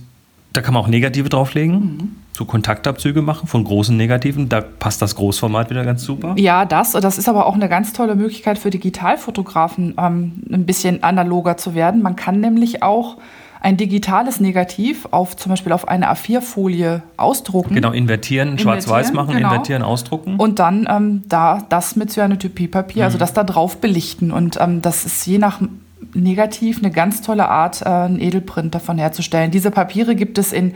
da 0.51 0.62
kann 0.62 0.74
man 0.74 0.84
auch 0.84 0.89
Negative 0.89 1.30
drauflegen. 1.30 1.75
Mhm. 1.75 2.16
so 2.34 2.44
Kontaktabzüge 2.44 3.22
machen 3.22 3.48
von 3.48 3.63
großen 3.63 3.96
Negativen. 3.96 4.50
Da 4.50 4.60
passt 4.60 5.01
das 5.01 5.16
Großformat 5.16 5.70
wieder 5.70 5.86
ganz 5.86 6.04
super. 6.04 6.36
Ja, 6.38 6.66
das. 6.66 6.92
Das 6.92 7.18
ist 7.18 7.30
aber 7.30 7.46
auch 7.46 7.56
eine 7.56 7.70
ganz 7.70 7.94
tolle 7.94 8.16
Möglichkeit 8.16 8.58
für 8.58 8.70
Digitalfotografen, 8.70 9.94
ähm, 9.98 10.44
ein 10.51 10.66
bisschen 10.66 11.04
analoger 11.04 11.56
zu 11.56 11.74
werden. 11.74 12.01
Man 12.01 12.18
kann 12.18 12.42
nämlich 12.42 12.84
auch 12.84 13.16
ein 13.62 13.75
digitales 13.75 14.39
Negativ 14.39 15.08
auf 15.12 15.36
zum 15.36 15.51
Beispiel 15.51 15.74
auf 15.74 15.88
eine 15.88 16.12
A4-Folie 16.12 17.01
ausdrucken. 17.18 17.75
Genau, 17.75 17.92
invertieren, 17.92 18.58
schwarz-weiß 18.58 19.12
machen, 19.12 19.36
genau. 19.36 19.50
invertieren, 19.50 19.82
ausdrucken. 19.82 20.38
Und 20.38 20.60
dann 20.60 20.88
ähm, 20.89 21.24
da 21.28 21.66
das 21.68 21.96
mit 21.96 22.12
Cyanotypiepapier, 22.12 23.04
also 23.04 23.18
mhm. 23.18 23.22
also 23.24 23.34
das 23.34 23.34
da 23.34 23.44
drauf 23.44 23.78
belichten. 23.78 24.32
Und 24.32 24.58
ähm, 24.62 24.82
das 24.82 25.06
ist 25.06 25.25
je 25.25 25.38
nach 25.38 25.60
Negativ 26.13 26.80
eine 26.80 26.92
ganz 26.92 27.22
tolle 27.22 27.50
Art, 27.50 27.82
äh, 27.82 27.89
einen 27.89 28.22
Edelprint 28.22 28.74
davon 28.74 28.98
herzustellen. 28.98 29.51
Diese 29.51 29.72
Papiere 29.72 30.16
gibt 30.16 30.38
es 30.38 30.54
in, 30.54 30.74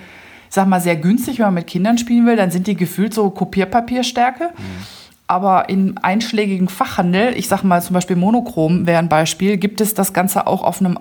sag 0.50 0.68
mal, 0.68 0.82
sehr 0.82 0.98
günstig, 0.98 1.40
wenn 1.40 1.46
man 1.46 1.54
mit 1.56 1.68
Kindern 1.68 1.98
spielen 1.98 2.25
will, 2.25 2.36
dann 2.36 2.52
sind 2.52 2.68
die 2.68 2.75
gefühlt 2.75 3.13
so 3.13 3.30
Kopierpapierstärke. 3.30 4.50
Mhm. 4.58 5.02
Aber 5.34 5.68
im 5.68 5.96
einschlägigen 6.00 6.70
Fachhandel, 6.70 7.36
ich 7.36 7.48
sag 7.48 7.63
mal 7.63 7.82
zum 7.82 7.96
Beispiel 7.96 8.16
Monochrom 8.16 8.86
wäre 8.86 9.00
ein 9.00 9.10
Beispiel, 9.10 9.58
gibt 9.58 9.82
es 9.82 9.96
das 9.96 10.13
Ganze 10.13 10.46
auch 10.46 10.62
auf 10.62 10.80
einem 10.80 11.00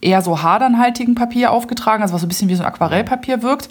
eher 0.00 0.22
so 0.22 0.40
hadernhaltigen 0.40 1.16
Papier 1.16 1.50
aufgetragen, 1.50 2.00
also 2.00 2.14
was 2.14 2.20
so 2.20 2.26
ein 2.26 2.28
bisschen 2.28 2.48
wie 2.48 2.54
so 2.54 2.62
ein 2.62 2.68
Aquarellpapier 2.68 3.42
wirkt. 3.42 3.68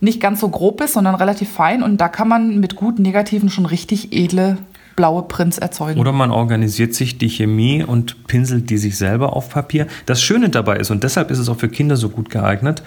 Nicht 0.00 0.20
ganz 0.20 0.40
so 0.40 0.48
grob 0.48 0.80
ist, 0.80 0.94
sondern 0.94 1.14
relativ 1.14 1.48
fein. 1.48 1.84
Und 1.84 2.00
da 2.00 2.08
kann 2.08 2.26
man 2.26 2.58
mit 2.58 2.74
guten 2.74 3.02
Negativen 3.02 3.50
schon 3.50 3.66
richtig 3.66 4.12
edle 4.12 4.58
blaue 4.96 5.22
Prints 5.22 5.58
erzeugen. 5.58 6.00
Oder 6.00 6.10
man 6.10 6.32
organisiert 6.32 6.92
sich 6.92 7.18
die 7.18 7.28
Chemie 7.28 7.84
und 7.84 8.26
pinselt 8.26 8.68
die 8.68 8.78
sich 8.78 8.98
selber 8.98 9.36
auf 9.36 9.50
Papier. 9.50 9.86
Das 10.06 10.20
Schöne 10.20 10.48
dabei 10.48 10.78
ist, 10.78 10.90
und 10.90 11.04
deshalb 11.04 11.30
ist 11.30 11.38
es 11.38 11.48
auch 11.48 11.58
für 11.58 11.68
Kinder 11.68 11.96
so 11.96 12.08
gut 12.08 12.30
geeignet, 12.30 12.82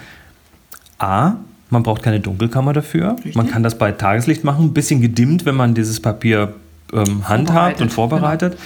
A, 1.00 1.36
man 1.72 1.84
braucht 1.84 2.04
keine 2.04 2.20
Dunkelkammer 2.20 2.74
dafür. 2.74 3.16
Richtig. 3.18 3.36
Man 3.36 3.50
kann 3.50 3.64
das 3.64 3.78
bei 3.78 3.92
Tageslicht 3.92 4.44
machen, 4.44 4.66
ein 4.66 4.74
bisschen 4.74 5.02
gedimmt, 5.02 5.46
wenn 5.46 5.56
man 5.56 5.74
dieses 5.74 6.00
Papier 6.00 6.54
ähm, 6.94 7.28
handhabt 7.28 7.82
und 7.82 7.92
vorbereitet. 7.92 8.58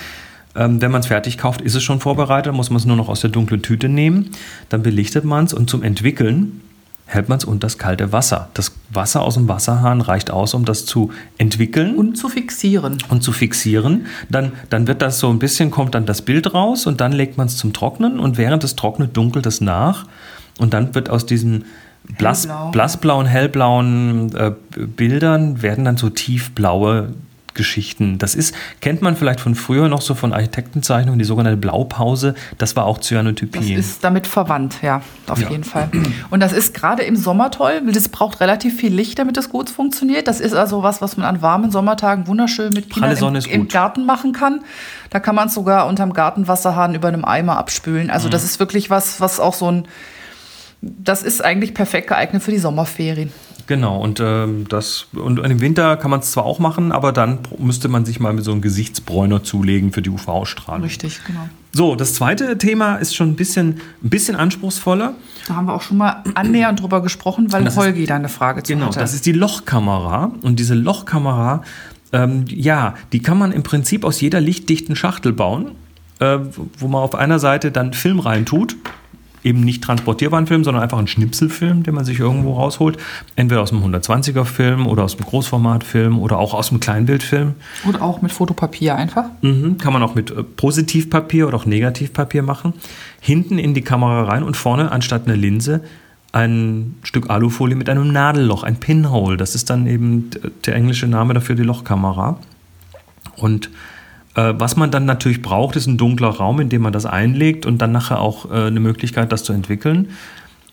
Genau. 0.54 0.66
Ähm, 0.66 0.82
wenn 0.82 0.92
man 0.92 1.02
es 1.02 1.08
fertig 1.08 1.38
kauft, 1.38 1.62
ist 1.62 1.76
es 1.76 1.84
schon 1.84 2.00
vorbereitet, 2.00 2.54
muss 2.54 2.70
man 2.70 2.78
es 2.78 2.86
nur 2.86 2.96
noch 2.96 3.10
aus 3.10 3.22
der 3.22 3.30
dunklen 3.30 3.62
Tüte 3.62 3.90
nehmen. 3.90 4.32
Dann 4.70 4.82
belichtet 4.84 5.24
man 5.24 5.46
es 5.46 5.54
und 5.54 5.70
zum 5.70 5.84
Entwickeln 5.84 6.62
hält 7.08 7.30
man 7.30 7.38
es 7.38 7.46
unter 7.46 7.68
das 7.68 7.78
kalte 7.78 8.12
Wasser. 8.12 8.50
Das 8.56 8.72
Wasser 8.90 9.22
aus 9.22 9.36
dem 9.36 9.48
Wasserhahn 9.48 10.02
reicht 10.02 10.32
aus, 10.32 10.56
um 10.56 10.66
das 10.66 10.86
zu 10.86 11.12
entwickeln. 11.38 11.96
Und 11.96 12.18
zu 12.18 12.30
fixieren. 12.30 12.98
Und 13.10 13.22
zu 13.22 13.32
fixieren. 13.32 14.08
Dann, 14.30 14.54
dann 14.72 14.88
wird 14.88 15.04
das 15.04 15.20
so 15.20 15.30
ein 15.30 15.38
bisschen, 15.38 15.70
kommt 15.70 15.94
dann 15.94 16.08
das 16.08 16.24
Bild 16.24 16.54
raus 16.54 16.88
und 16.88 17.02
dann 17.02 17.12
legt 17.12 17.38
man 17.38 17.48
es 17.48 17.58
zum 17.58 17.74
Trocknen 17.74 18.20
und 18.20 18.38
während 18.38 18.64
es 18.64 18.76
trocknet, 18.76 19.16
dunkelt 19.16 19.46
es 19.46 19.62
nach. 19.62 20.08
Und 20.58 20.74
dann 20.74 20.96
wird 20.96 21.10
aus 21.10 21.26
diesen 21.26 21.66
blass, 22.18 22.48
blassblauen, 22.72 23.26
hellblauen 23.26 24.36
äh, 24.36 24.52
Bildern 24.76 25.62
werden 25.62 25.86
dann 25.86 25.98
so 25.98 26.10
tiefblaue 26.10 27.14
Geschichten. 27.56 28.20
Das 28.20 28.36
ist, 28.36 28.54
kennt 28.82 29.02
man 29.02 29.16
vielleicht 29.16 29.40
von 29.40 29.56
früher 29.56 29.88
noch 29.88 30.02
so 30.02 30.14
von 30.14 30.34
Architektenzeichnungen, 30.34 31.18
die 31.18 31.26
sogenannte 31.26 31.58
Blaupause. 31.58 32.36
Das 32.58 32.76
war 32.76 32.86
auch 32.86 33.00
Cyanotypie. 33.00 33.76
Das 33.76 33.86
ist 33.86 34.04
damit 34.04 34.28
verwandt, 34.28 34.76
ja, 34.84 35.02
auf 35.28 35.42
ja. 35.42 35.50
jeden 35.50 35.64
Fall. 35.64 35.90
Und 36.30 36.42
das 36.42 36.54
ist 36.54 36.74
gerade 36.76 37.04
im 37.04 37.16
Sommer 37.16 37.50
toll, 37.50 37.82
weil 37.84 37.94
das 37.94 38.10
braucht 38.10 38.42
relativ 38.42 38.78
viel 38.78 38.94
Licht, 38.94 39.18
damit 39.18 39.38
das 39.38 39.50
gut 39.50 39.70
funktioniert. 39.70 40.28
Das 40.28 40.40
ist 40.40 40.54
also 40.54 40.84
was, 40.84 41.02
was 41.02 41.18
man 41.18 41.26
an 41.26 41.42
warmen 41.42 41.72
Sommertagen 41.72 42.28
wunderschön 42.28 42.74
mit 42.74 42.90
Kindern 42.90 43.36
im, 43.36 43.46
im, 43.46 43.68
Garten 43.70 44.06
machen 44.06 44.34
kann. 44.34 44.62
Da 45.10 45.20
kann 45.20 45.34
man 45.34 45.48
es 45.48 45.54
sogar 45.54 45.88
unterm 45.88 46.14
Gartenwasserhahn 46.14 46.94
über 46.94 47.08
einem 47.08 47.26
Eimer 47.26 47.58
abspülen. 47.58 48.10
Also 48.10 48.28
mhm. 48.28 48.32
das 48.32 48.44
ist 48.44 48.60
wirklich 48.60 48.90
was, 48.90 49.22
was 49.22 49.40
auch 49.40 49.54
so 49.54 49.72
ein 49.72 49.88
das 50.86 51.24
ist 51.24 51.44
eigentlich 51.44 51.74
perfekt 51.74 52.08
geeignet 52.08 52.44
für 52.44 52.52
die 52.52 52.60
Sommerferien. 52.60 53.32
Genau, 53.68 54.00
und, 54.00 54.20
ähm, 54.20 54.68
das, 54.70 55.08
und 55.14 55.40
im 55.40 55.60
Winter 55.60 55.98
kann 55.98 56.12
man 56.12 56.20
es 56.20 56.32
zwar 56.32 56.46
auch 56.46 56.60
machen, 56.60 56.92
aber 56.92 57.12
dann 57.12 57.40
müsste 57.58 57.88
man 57.88 58.06
sich 58.06 58.20
mal 58.20 58.32
mit 58.32 58.44
so 58.44 58.52
einem 58.52 58.62
Gesichtsbräuner 58.62 59.44
zulegen 59.44 59.92
für 59.92 60.04
die 60.04 60.12
UV-Strahlung. 60.12 60.84
Richtig, 60.84 61.20
genau. 61.26 61.50
So, 61.72 61.96
das 61.96 62.14
zweite 62.14 62.60
Thema 62.60 62.98
ist 62.98 63.16
schon 63.16 63.30
ein 63.30 63.36
bisschen, 63.36 63.82
ein 64.04 64.10
bisschen 64.10 64.36
anspruchsvoller. 64.36 65.16
Da 65.48 65.56
haben 65.56 65.66
wir 65.66 65.74
auch 65.74 65.82
schon 65.82 65.98
mal 65.98 66.24
annähernd 66.36 66.82
drüber 66.82 67.02
gesprochen, 67.02 67.52
weil 67.52 67.76
Holgi 67.76 68.06
da 68.06 68.16
eine 68.16 68.30
Frage 68.30 68.62
zu 68.62 68.74
genau, 68.74 68.86
hatte. 68.86 68.94
Genau, 68.94 69.04
das 69.04 69.16
ist 69.16 69.26
die 69.26 69.32
Lochkamera. 69.32 70.32
Und 70.44 70.60
diese 70.60 70.76
Lochkamera, 70.76 71.64
ähm, 72.14 72.46
ja, 72.48 72.94
die 73.14 73.20
kann 73.20 73.40
man 73.40 73.52
im 73.52 73.64
Prinzip 73.64 74.06
aus 74.06 74.22
jeder 74.22 74.42
lichtdichten 74.42 74.96
Schachtel 74.96 75.34
bauen, 75.34 75.72
äh, 76.20 76.38
wo 76.78 76.88
man 76.88 77.02
auf 77.02 77.16
einer 77.16 77.40
Seite 77.40 77.72
dann 77.72 77.94
Film 77.94 78.20
reintut 78.20 78.76
eben 79.46 79.62
nicht 79.62 79.84
transportierbaren 79.84 80.48
Film, 80.48 80.64
sondern 80.64 80.84
einfach 80.84 80.98
einen 80.98 81.08
Schnipselfilm, 81.08 81.84
den 81.84 81.94
man 81.94 82.04
sich 82.04 82.20
irgendwo 82.20 82.54
rausholt. 82.54 82.98
Entweder 83.36 83.62
aus 83.62 83.70
dem 83.70 83.84
120er 83.84 84.44
Film 84.44 84.88
oder 84.88 85.04
aus 85.04 85.16
dem 85.16 85.26
Großformatfilm 85.26 86.20
oder 86.20 86.40
auch 86.40 86.54
aus 86.54 86.70
dem 86.70 86.80
Kleinbildfilm. 86.80 87.54
Oder 87.88 88.02
auch 88.02 88.22
mit 88.22 88.32
Fotopapier 88.32 88.96
einfach. 88.96 89.26
Mhm, 89.42 89.78
kann 89.78 89.94
man 89.94 90.02
auch 90.04 90.16
mit 90.16 90.32
äh, 90.32 90.44
Positivpapier 90.44 91.48
oder 91.48 91.58
auch 91.58 91.66
Negativpapier 91.66 92.42
machen. 92.42 92.74
Hinten 93.22 93.60
in 93.60 93.74
die 93.74 93.82
Kamera 93.82 94.24
rein 94.24 94.44
und 94.44 94.58
vorne 94.58 94.92
anstatt 94.92 95.28
einer 95.28 95.38
Linse 95.38 95.82
ein 96.32 96.96
Stück 97.04 97.30
Alufolie 97.30 97.78
mit 97.78 97.90
einem 97.90 98.12
Nadelloch, 98.12 98.64
ein 98.64 98.76
Pinhole. 98.78 99.38
Das 99.38 99.56
ist 99.56 99.70
dann 99.70 99.88
eben 99.88 100.32
der 100.66 100.76
englische 100.76 101.08
Name 101.08 101.34
dafür, 101.34 101.56
die 101.56 101.64
Lochkamera. 101.64 102.40
Und 103.38 103.70
was 104.42 104.76
man 104.76 104.92
dann 104.92 105.06
natürlich 105.06 105.42
braucht, 105.42 105.76
ist 105.76 105.88
ein 105.88 105.98
dunkler 105.98 106.30
Raum, 106.30 106.60
in 106.60 106.70
dem 106.70 106.82
man 106.82 106.94
das 106.94 107.06
einlegt 107.06 107.66
und 107.66 107.78
dann 107.80 107.92
nachher 107.92 108.20
auch 108.20 108.52
äh, 108.52 108.68
eine 108.68 108.80
Möglichkeit, 108.80 109.32
das 109.32 109.44
zu 109.44 109.54
entwickeln. 109.54 110.10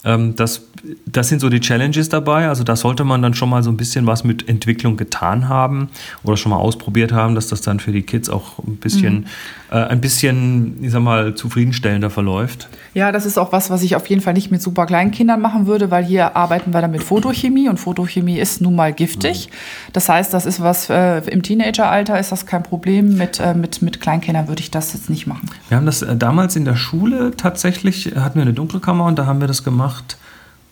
Ähm, 0.05 0.35
das, 0.35 0.67
das 1.07 1.29
sind 1.29 1.41
so 1.41 1.49
die 1.49 1.61
Challenges 1.61 2.09
dabei. 2.09 2.49
Also 2.49 2.65
da 2.65 2.77
sollte 2.77 3.05
man 3.05 3.23
dann 3.23 3.35
schon 3.35 3.49
mal 3.49 3.63
so 3.63 3.71
ein 3.71 3.77
bisschen 3.77 4.07
was 4.07 4.25
mit 4.25 4.49
Entwicklung 4.49 4.97
getan 4.97 5.49
haben 5.49 5.91
oder 6.25 6.37
schon 6.37 6.51
mal 6.51 6.57
ausprobiert 6.57 7.13
haben, 7.13 7.35
dass 7.35 7.49
das 7.49 7.61
dann 7.61 7.79
für 7.81 7.93
die 7.93 8.03
Kids 8.03 8.29
auch 8.29 8.59
ein 8.59 8.77
bisschen, 8.77 9.15
mhm. 9.15 9.27
Äh, 9.73 9.77
ein 9.77 10.01
bisschen, 10.01 10.77
ich 10.83 10.93
sag 10.93 11.03
mal, 11.03 11.35
zufriedenstellender 11.35 12.11
verläuft. 12.11 12.69
Ja, 12.95 13.11
das 13.11 13.25
ist 13.25 13.39
auch 13.39 13.53
was, 13.53 13.71
was 13.71 13.83
ich 13.83 13.97
auf 13.97 14.07
jeden 14.07 14.21
Fall 14.21 14.35
nicht 14.35 14.51
mit 14.51 14.61
super 14.61 14.87
kleinen 14.87 15.11
Kindern 15.11 15.41
machen 15.41 15.67
würde, 15.67 15.91
weil 15.91 16.05
hier 16.05 16.37
arbeiten 16.37 16.75
wir 16.75 16.83
dann 16.83 16.91
mit 16.91 17.03
Fotochemie 17.03 17.69
und 17.69 17.79
Fotochemie 17.79 18.39
ist 18.39 18.61
nun 18.61 18.77
mal 18.77 18.93
giftig. 18.93 19.49
Mhm. 19.49 19.93
Das 19.95 20.09
heißt, 20.09 20.35
das 20.35 20.47
ist 20.47 20.61
was 20.61 20.91
äh, 20.91 21.19
im 21.31 21.43
Teenageralter 21.43 22.21
ist 22.21 22.31
das 22.31 22.47
kein 22.47 22.63
Problem. 22.63 23.17
Mit, 23.17 23.41
äh, 23.41 23.55
mit, 23.55 23.83
mit 23.83 24.01
Kleinkindern 24.01 24.47
würde 24.47 24.61
ich 24.61 24.71
das 24.71 24.93
jetzt 24.93 25.09
nicht 25.09 25.27
machen. 25.27 25.49
Wir 25.69 25.79
haben 25.79 25.87
das 25.87 26.03
äh, 26.03 26.17
damals 26.17 26.55
in 26.55 26.65
der 26.65 26.77
Schule 26.77 27.33
tatsächlich, 27.37 28.13
hatten 28.15 28.37
wir 28.37 28.43
eine 28.43 28.53
Dunkelkammer 28.53 29.07
und 29.07 29.19
da 29.19 29.27
haben 29.27 29.41
wir 29.41 29.49
das 29.49 29.65
gemacht 29.65 30.19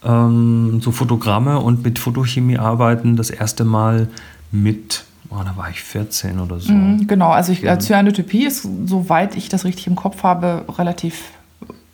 ähm, 0.04 0.80
so 0.82 0.92
Fotogramme 0.92 1.58
und 1.58 1.84
mit 1.84 1.98
Fotochemie 1.98 2.58
arbeiten, 2.58 3.16
das 3.16 3.30
erste 3.30 3.64
Mal 3.64 4.08
mit, 4.52 5.04
oh, 5.30 5.42
da 5.44 5.56
war 5.56 5.70
ich 5.70 5.80
14 5.82 6.38
oder 6.38 6.58
so. 6.58 6.72
Mhm, 6.72 7.06
genau, 7.06 7.30
also 7.30 7.52
ich, 7.52 7.62
mhm. 7.62 7.80
Cyanotypie 7.80 8.46
ist, 8.46 8.66
soweit 8.86 9.36
ich 9.36 9.48
das 9.48 9.64
richtig 9.64 9.86
im 9.86 9.96
Kopf 9.96 10.22
habe, 10.22 10.64
relativ, 10.76 11.30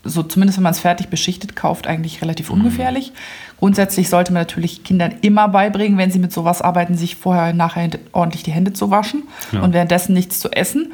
so 0.04 0.22
zumindest 0.22 0.58
wenn 0.58 0.64
man 0.64 0.72
es 0.72 0.80
fertig 0.80 1.08
beschichtet 1.08 1.56
kauft, 1.56 1.86
eigentlich 1.86 2.22
relativ 2.22 2.50
mhm. 2.50 2.56
ungefährlich. 2.56 3.12
Grundsätzlich 3.58 4.08
sollte 4.08 4.32
man 4.32 4.42
natürlich 4.42 4.84
Kindern 4.84 5.14
immer 5.22 5.48
beibringen, 5.48 5.98
wenn 5.98 6.10
sie 6.10 6.18
mit 6.18 6.32
sowas 6.32 6.62
arbeiten, 6.62 6.96
sich 6.96 7.16
vorher 7.16 7.50
und 7.50 7.56
nachher 7.56 7.90
ordentlich 8.12 8.42
die 8.42 8.52
Hände 8.52 8.72
zu 8.72 8.90
waschen 8.90 9.22
ja. 9.52 9.60
und 9.60 9.72
währenddessen 9.72 10.12
nichts 10.12 10.40
zu 10.40 10.50
essen. 10.50 10.92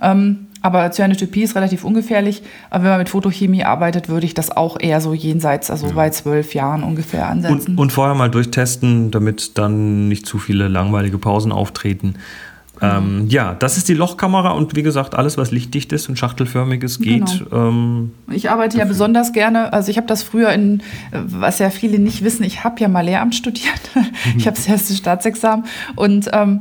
Ähm, 0.00 0.46
aber 0.64 0.90
Cyanotypie 0.90 1.42
ist 1.42 1.56
relativ 1.56 1.84
ungefährlich. 1.84 2.42
Aber 2.70 2.84
wenn 2.84 2.90
man 2.92 2.98
mit 3.00 3.10
Photochemie 3.10 3.64
arbeitet, 3.64 4.08
würde 4.08 4.24
ich 4.24 4.32
das 4.32 4.50
auch 4.50 4.80
eher 4.80 5.02
so 5.02 5.12
jenseits, 5.12 5.70
also 5.70 5.88
ja. 5.88 5.92
bei 5.92 6.08
zwölf 6.08 6.54
Jahren 6.54 6.82
ungefähr 6.82 7.28
ansetzen. 7.28 7.72
Und, 7.72 7.78
und, 7.78 7.92
vorher 7.92 8.14
mal 8.14 8.30
durchtesten, 8.30 9.10
damit 9.10 9.58
dann 9.58 10.08
nicht 10.08 10.24
zu 10.24 10.38
viele 10.38 10.68
langweilige 10.68 11.18
Pausen 11.18 11.52
auftreten. 11.52 12.14
Genau. 12.80 12.96
Ähm, 12.96 13.26
ja, 13.28 13.52
das 13.52 13.76
ist 13.76 13.90
die 13.90 13.94
Lochkamera 13.94 14.52
und 14.52 14.74
wie 14.74 14.82
gesagt, 14.82 15.14
alles, 15.14 15.36
was 15.36 15.50
lichtdicht 15.50 15.92
ist 15.92 16.08
und 16.08 16.18
schachtelförmiges 16.18 16.98
geht. 16.98 17.44
Genau. 17.50 17.68
Ähm, 17.68 18.12
ich 18.32 18.50
arbeite 18.50 18.78
ja 18.78 18.86
besonders 18.86 19.34
gerne, 19.34 19.70
also 19.70 19.90
ich 19.90 19.98
habe 19.98 20.06
das 20.06 20.22
früher 20.22 20.50
in, 20.50 20.82
was 21.12 21.58
ja 21.58 21.68
viele 21.68 21.98
nicht 21.98 22.24
wissen, 22.24 22.42
ich 22.42 22.64
habe 22.64 22.80
ja 22.80 22.88
mal 22.88 23.02
Lehramt 23.02 23.34
studiert. 23.34 23.80
ich 24.38 24.46
habe 24.46 24.56
das 24.56 24.66
erste 24.66 24.94
Staatsexamen 24.94 25.66
und 25.94 26.30
ähm, 26.32 26.60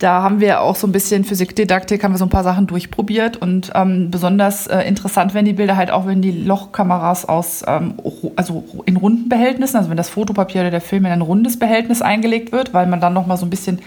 da 0.00 0.22
haben 0.22 0.40
wir 0.40 0.62
auch 0.62 0.76
so 0.76 0.86
ein 0.86 0.92
bisschen 0.92 1.24
Physikdidaktik, 1.24 2.02
haben 2.02 2.12
wir 2.12 2.18
so 2.18 2.24
ein 2.24 2.30
paar 2.30 2.42
Sachen 2.42 2.66
durchprobiert 2.66 3.36
und 3.36 3.70
ähm, 3.74 4.10
besonders 4.10 4.66
äh, 4.66 4.80
interessant 4.80 5.34
werden 5.34 5.44
die 5.44 5.52
Bilder 5.52 5.76
halt 5.76 5.90
auch, 5.90 6.06
wenn 6.06 6.22
die 6.22 6.32
Lochkameras 6.32 7.28
aus, 7.28 7.62
ähm, 7.66 7.94
also 8.34 8.64
in 8.86 8.96
runden 8.96 9.28
Behältnissen, 9.28 9.76
also 9.76 9.90
wenn 9.90 9.98
das 9.98 10.08
Fotopapier 10.08 10.62
oder 10.62 10.70
der 10.70 10.80
Film 10.80 11.04
in 11.04 11.12
ein 11.12 11.20
rundes 11.20 11.58
Behältnis 11.58 12.00
eingelegt 12.00 12.50
wird, 12.50 12.72
weil 12.72 12.86
man 12.86 13.00
dann 13.00 13.12
nochmal 13.12 13.36
so 13.36 13.44
ein 13.44 13.50
bisschen 13.50 13.80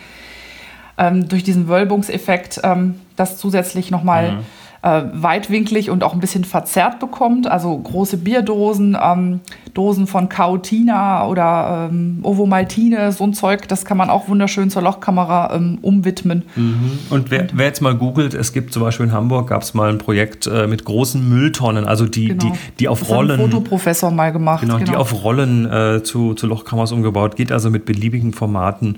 ähm, 1.00 1.28
durch 1.28 1.44
diesen 1.44 1.68
Wölbungseffekt 1.68 2.62
ähm, 2.64 3.02
das 3.16 3.38
zusätzlich 3.38 3.90
nochmal 3.90 4.34
mhm. 4.34 4.40
Äh, 4.84 5.04
weitwinklig 5.14 5.90
und 5.90 6.04
auch 6.04 6.14
ein 6.14 6.20
bisschen 6.20 6.44
verzerrt 6.44 7.00
bekommt. 7.00 7.48
Also 7.48 7.76
große 7.78 8.18
Bierdosen, 8.18 8.98
ähm, 9.02 9.40
Dosen 9.74 10.08
von 10.08 10.28
Cautina 10.28 11.26
oder 11.28 11.90
ähm, 11.90 12.20
Ovomaltine, 12.22 13.14
so 13.14 13.24
ein 13.24 13.34
Zeug, 13.34 13.68
das 13.70 13.86
kann 13.86 13.98
man 13.98 14.10
auch 14.10 14.28
wunderschön 14.28 14.70
zur 14.70 14.82
Lochkamera 14.82 15.56
ähm, 15.56 15.80
umwidmen. 15.82 16.44
Mhm. 16.56 17.00
Und 17.10 17.32
wer, 17.32 17.48
wer, 17.54 17.68
jetzt 17.68 17.82
mal 17.82 17.96
googelt, 17.96 18.34
es 18.34 18.52
gibt 18.52 18.74
zum 18.74 18.84
Beispiel 18.84 19.06
in 19.06 19.14
Hamburg 19.14 19.48
gab 19.48 19.62
es 19.62 19.74
mal 19.74 19.90
ein 19.90 20.00
Projekt 20.00 20.48
äh, 20.48 20.68
mit 20.68 20.84
großen 20.84 21.28
Mülltonnen, 21.28 21.86
also 21.86 22.06
die, 22.06 22.28
genau. 22.28 22.46
die, 22.46 22.52
die 22.80 22.88
auf 22.90 23.00
das 23.00 23.10
Rollen. 23.10 23.32
Hat 23.32 23.40
ein 23.40 23.52
Fotoprofessor 23.52 24.12
mal 24.12 24.34
gemacht. 24.34 24.62
Genau, 24.62 24.78
genau. 24.78 24.92
die 24.92 24.98
auf 24.98 25.24
Rollen 25.24 25.66
äh, 25.72 26.04
zu, 26.04 26.34
zu 26.34 26.46
Lochkameras 26.46 26.92
umgebaut, 26.92 27.38
geht 27.38 27.54
also 27.54 27.70
mit 27.70 27.86
beliebigen 27.86 28.34
Formaten. 28.34 28.98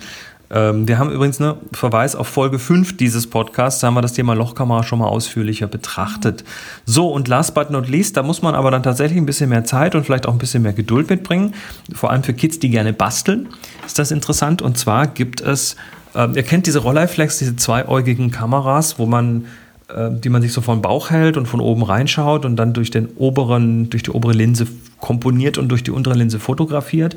Ähm, 0.52 0.88
wir 0.88 1.00
haben 1.00 1.12
übrigens 1.12 1.42
einen 1.42 1.56
Verweis 1.72 2.16
auf 2.16 2.28
Folge 2.28 2.60
5 2.60 2.98
dieses 2.98 3.28
Podcasts, 3.28 3.80
da 3.82 3.88
haben 3.88 3.96
wir 3.96 4.02
das 4.02 4.14
Thema 4.14 4.34
Lochkamera 4.34 4.84
schon 4.84 5.00
mal 5.00 5.08
ausführlicher 5.08 5.68
betrachtet. 5.68 6.44
So, 6.86 7.10
und 7.10 7.28
last 7.28 7.54
but 7.56 7.72
not 7.72 7.88
least, 7.88 8.18
da 8.18 8.24
muss 8.24 8.42
man 8.42 8.56
aber 8.56 8.72
dann 8.72 8.84
tatsächlich 8.84 9.18
ein 9.18 9.26
bisschen 9.26 9.50
mehr 9.50 9.64
Zeit 9.64 9.96
und 9.96 10.06
vielleicht 10.06 10.28
auch 10.28 10.34
ein 10.34 10.38
bisschen 10.38 10.64
mehr 10.64 10.74
Geduld 10.74 11.10
mitbringen. 11.10 11.54
Vor 11.94 12.12
allem 12.12 12.24
für 12.24 12.34
Kids, 12.34 12.60
die 12.60 12.70
gerne 12.70 12.94
basteln, 12.94 13.48
ist 13.86 13.98
das 13.98 14.12
interessant. 14.12 14.62
Und 14.62 14.78
zwar 14.78 15.08
gibt 15.08 15.42
es, 15.42 15.76
äh, 16.14 16.28
ihr 16.36 16.44
kennt 16.44 16.68
diese 16.68 16.80
Rolleiflex, 16.80 17.40
diese 17.40 17.56
zweiäugigen 17.56 18.32
Kameras, 18.32 19.00
wo 19.00 19.06
man 19.06 19.46
äh, 19.88 20.10
die 20.12 20.30
man 20.30 20.42
sich 20.42 20.52
so 20.52 20.62
von 20.62 20.82
Bauch 20.82 21.12
hält 21.12 21.38
und 21.38 21.48
von 21.48 21.60
oben 21.60 21.84
reinschaut 21.84 22.46
und 22.46 22.56
dann 22.56 22.74
durch 22.74 22.90
den 22.90 23.08
oberen, 23.18 23.90
durch 23.90 24.04
die 24.04 24.12
obere 24.12 24.34
Linse 24.34 24.68
komponiert 25.00 25.58
und 25.58 25.70
durch 25.70 25.84
die 25.84 25.92
untere 25.92 26.16
Linse 26.16 26.40
fotografiert. 26.40 27.16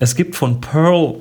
Es 0.00 0.16
gibt 0.16 0.34
von 0.34 0.60
Pearl 0.60 1.16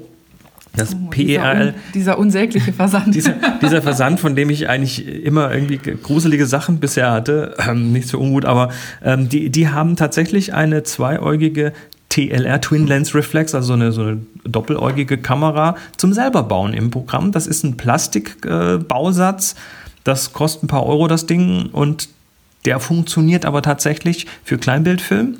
das 0.77 0.93
oh, 0.93 1.10
PERL. 1.10 1.25
Dieser, 1.25 1.65
un, 1.65 1.74
dieser, 1.93 2.19
unsägliche 2.19 2.74
Versand. 2.74 3.13
Dieser, 3.13 3.36
dieser, 3.62 3.81
Versand, 3.81 4.19
von 4.19 4.36
dem 4.36 4.50
ich 4.50 4.69
eigentlich 4.69 5.05
immer 5.07 5.53
irgendwie 5.53 5.77
gruselige 5.77 6.46
Sachen 6.46 6.79
bisher 6.79 7.12
hatte, 7.12 7.55
ähm, 7.67 7.91
nicht 7.91 8.07
so 8.07 8.19
ungut, 8.19 8.46
aber 8.46 8.69
ähm, 9.03 9.29
die, 9.29 9.50
die 9.50 9.69
haben 9.69 9.96
tatsächlich 9.96 10.53
eine 10.53 10.84
zweiäugige 10.84 11.74
TLR, 12.10 12.62
Twin 12.62 12.88
Lens 12.88 13.13
Reflex, 13.13 13.53
also 13.53 13.67
so 13.67 13.74
eine, 13.74 13.91
so 13.91 14.01
eine 14.01 14.22
doppeläugige 14.46 15.17
Kamera 15.17 15.75
zum 15.98 16.13
selber 16.13 16.43
bauen 16.43 16.74
im 16.74 16.89
Programm. 16.89 17.31
Das 17.31 17.48
ist 17.48 17.63
ein 17.63 17.77
Plastikbausatz, 17.77 19.53
äh, 19.53 19.55
das 20.03 20.34
kostet 20.34 20.63
ein 20.63 20.67
paar 20.67 20.86
Euro 20.86 21.07
das 21.07 21.25
Ding 21.25 21.69
und 21.72 22.10
der 22.65 22.79
funktioniert 22.79 23.46
aber 23.46 23.62
tatsächlich 23.62 24.25
für 24.43 24.57
Kleinbildfilm. 24.57 25.38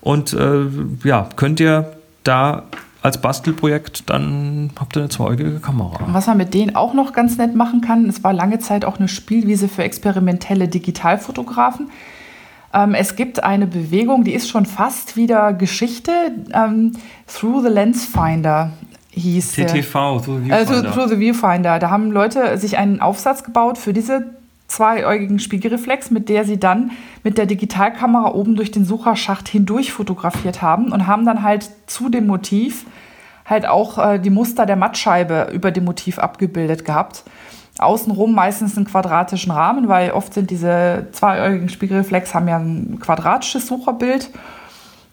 Und 0.00 0.32
äh, 0.32 0.66
ja, 1.04 1.28
könnt 1.36 1.60
ihr 1.60 1.92
da 2.24 2.64
als 3.08 3.20
Bastelprojekt, 3.20 4.08
dann 4.10 4.70
habt 4.78 4.96
ihr 4.96 5.00
eine 5.00 5.08
zweieugige 5.08 5.60
Kamera. 5.60 6.00
Was 6.08 6.26
man 6.26 6.36
mit 6.36 6.54
denen 6.54 6.76
auch 6.76 6.94
noch 6.94 7.12
ganz 7.12 7.38
nett 7.38 7.54
machen 7.54 7.80
kann, 7.80 8.06
es 8.06 8.22
war 8.22 8.32
lange 8.32 8.58
Zeit 8.58 8.84
auch 8.84 8.98
eine 8.98 9.08
Spielwiese 9.08 9.68
für 9.68 9.82
experimentelle 9.82 10.68
Digitalfotografen. 10.68 11.90
Ähm, 12.74 12.94
es 12.94 13.16
gibt 13.16 13.42
eine 13.42 13.66
Bewegung, 13.66 14.24
die 14.24 14.34
ist 14.34 14.48
schon 14.50 14.66
fast 14.66 15.16
wieder 15.16 15.54
Geschichte. 15.54 16.12
Ähm, 16.52 16.92
Through 17.26 17.62
the 17.62 17.68
Lens 17.68 18.04
Finder 18.04 18.72
hieß 19.12 19.52
TTV, 19.52 20.20
Through 20.20 20.40
the 20.40 20.50
Viewfinder. 20.50 20.60
Äh, 20.60 20.92
through 20.92 21.08
the 21.08 21.18
Viewfinder. 21.18 21.78
Da 21.78 21.90
haben 21.90 22.12
Leute 22.12 22.58
sich 22.58 22.76
einen 22.76 23.00
Aufsatz 23.00 23.42
gebaut 23.42 23.78
für 23.78 23.92
diese 23.92 24.37
zweiäugigen 24.68 25.38
Spiegelreflex, 25.38 26.10
mit 26.10 26.28
der 26.28 26.44
sie 26.44 26.60
dann 26.60 26.92
mit 27.24 27.38
der 27.38 27.46
Digitalkamera 27.46 28.32
oben 28.32 28.54
durch 28.54 28.70
den 28.70 28.84
Sucherschacht 28.84 29.48
hindurch 29.48 29.92
fotografiert 29.92 30.62
haben 30.62 30.92
und 30.92 31.06
haben 31.06 31.24
dann 31.24 31.42
halt 31.42 31.70
zu 31.86 32.08
dem 32.08 32.26
Motiv 32.26 32.84
halt 33.46 33.66
auch 33.66 33.98
äh, 33.98 34.18
die 34.18 34.30
Muster 34.30 34.66
der 34.66 34.76
Mattscheibe 34.76 35.48
über 35.52 35.70
dem 35.70 35.84
Motiv 35.84 36.18
abgebildet 36.18 36.84
gehabt. 36.84 37.24
Außenrum 37.78 38.34
meistens 38.34 38.76
einen 38.76 38.86
quadratischen 38.86 39.52
Rahmen, 39.52 39.88
weil 39.88 40.10
oft 40.10 40.34
sind 40.34 40.50
diese 40.50 41.06
zweiäugigen 41.12 41.68
Spiegelreflex 41.68 42.34
haben 42.34 42.48
ja 42.48 42.58
ein 42.58 42.98
quadratisches 43.00 43.66
Sucherbild, 43.68 44.30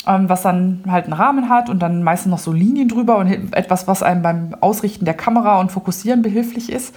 ähm, 0.06 0.28
was 0.28 0.42
dann 0.42 0.84
halt 0.88 1.06
einen 1.06 1.14
Rahmen 1.14 1.50
hat 1.50 1.70
und 1.70 1.80
dann 1.80 2.04
meistens 2.04 2.32
noch 2.32 2.40
so 2.40 2.52
Linien 2.52 2.90
drüber 2.90 3.18
und 3.18 3.54
etwas, 3.54 3.88
was 3.88 4.04
einem 4.04 4.22
beim 4.22 4.56
Ausrichten 4.60 5.06
der 5.06 5.14
Kamera 5.14 5.60
und 5.60 5.72
Fokussieren 5.72 6.22
behilflich 6.22 6.72
ist. 6.72 6.96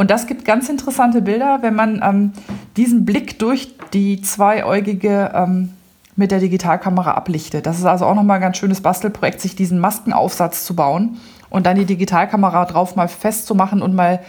Und 0.00 0.10
das 0.10 0.26
gibt 0.26 0.46
ganz 0.46 0.70
interessante 0.70 1.20
Bilder, 1.20 1.58
wenn 1.60 1.74
man 1.74 2.00
ähm, 2.02 2.32
diesen 2.78 3.04
Blick 3.04 3.38
durch 3.38 3.76
die 3.92 4.22
zweiäugige 4.22 5.30
ähm, 5.34 5.74
mit 6.16 6.30
der 6.30 6.38
Digitalkamera 6.38 7.12
ablichtet. 7.12 7.66
Das 7.66 7.78
ist 7.78 7.84
also 7.84 8.06
auch 8.06 8.14
nochmal 8.14 8.36
ein 8.36 8.40
ganz 8.40 8.56
schönes 8.56 8.80
Bastelprojekt, 8.80 9.42
sich 9.42 9.56
diesen 9.56 9.78
Maskenaufsatz 9.78 10.64
zu 10.64 10.74
bauen 10.74 11.18
und 11.50 11.66
dann 11.66 11.76
die 11.76 11.84
Digitalkamera 11.84 12.64
drauf 12.64 12.96
mal 12.96 13.08
festzumachen 13.08 13.82
und 13.82 13.94
mal, 13.94 14.20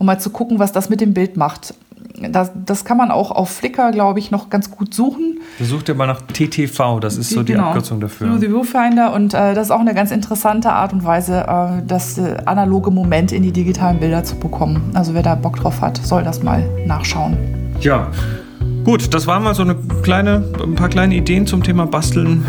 um 0.00 0.06
mal 0.06 0.18
zu 0.18 0.30
gucken, 0.30 0.58
was 0.58 0.72
das 0.72 0.88
mit 0.88 1.00
dem 1.00 1.14
Bild 1.14 1.36
macht 1.36 1.74
das, 2.18 2.50
das 2.54 2.84
kann 2.84 2.96
man 2.96 3.10
auch 3.10 3.30
auf 3.30 3.50
Flickr, 3.50 3.90
glaube 3.92 4.18
ich, 4.18 4.30
noch 4.30 4.50
ganz 4.50 4.70
gut 4.70 4.94
suchen. 4.94 5.40
Sucht 5.60 5.88
ihr 5.88 5.94
mal 5.94 6.06
nach 6.06 6.20
TTV, 6.22 7.00
das 7.00 7.16
ist 7.16 7.30
so 7.30 7.42
die 7.42 7.52
genau, 7.52 7.68
Abkürzung 7.68 8.00
dafür. 8.00 8.28
Through 8.28 8.40
the 8.40 8.48
Viewfinder 8.48 9.12
und 9.12 9.34
äh, 9.34 9.54
das 9.54 9.68
ist 9.68 9.70
auch 9.70 9.80
eine 9.80 9.94
ganz 9.94 10.10
interessante 10.10 10.72
Art 10.72 10.92
und 10.92 11.04
Weise, 11.04 11.46
äh, 11.46 11.82
das 11.86 12.18
äh, 12.18 12.36
analoge 12.44 12.90
Moment 12.90 13.32
in 13.32 13.42
die 13.42 13.52
digitalen 13.52 14.00
Bilder 14.00 14.24
zu 14.24 14.36
bekommen. 14.36 14.90
Also 14.94 15.14
wer 15.14 15.22
da 15.22 15.34
Bock 15.34 15.56
drauf 15.56 15.80
hat, 15.80 15.98
soll 15.98 16.22
das 16.22 16.42
mal 16.42 16.62
nachschauen. 16.86 17.36
Ja, 17.80 18.08
Gut, 18.84 19.12
das 19.12 19.26
waren 19.26 19.42
mal 19.42 19.54
so 19.54 19.62
eine 19.62 19.76
kleine, 20.02 20.42
ein 20.62 20.74
paar 20.74 20.88
kleine 20.88 21.14
Ideen 21.14 21.46
zum 21.46 21.62
Thema 21.62 21.86
Basteln, 21.86 22.46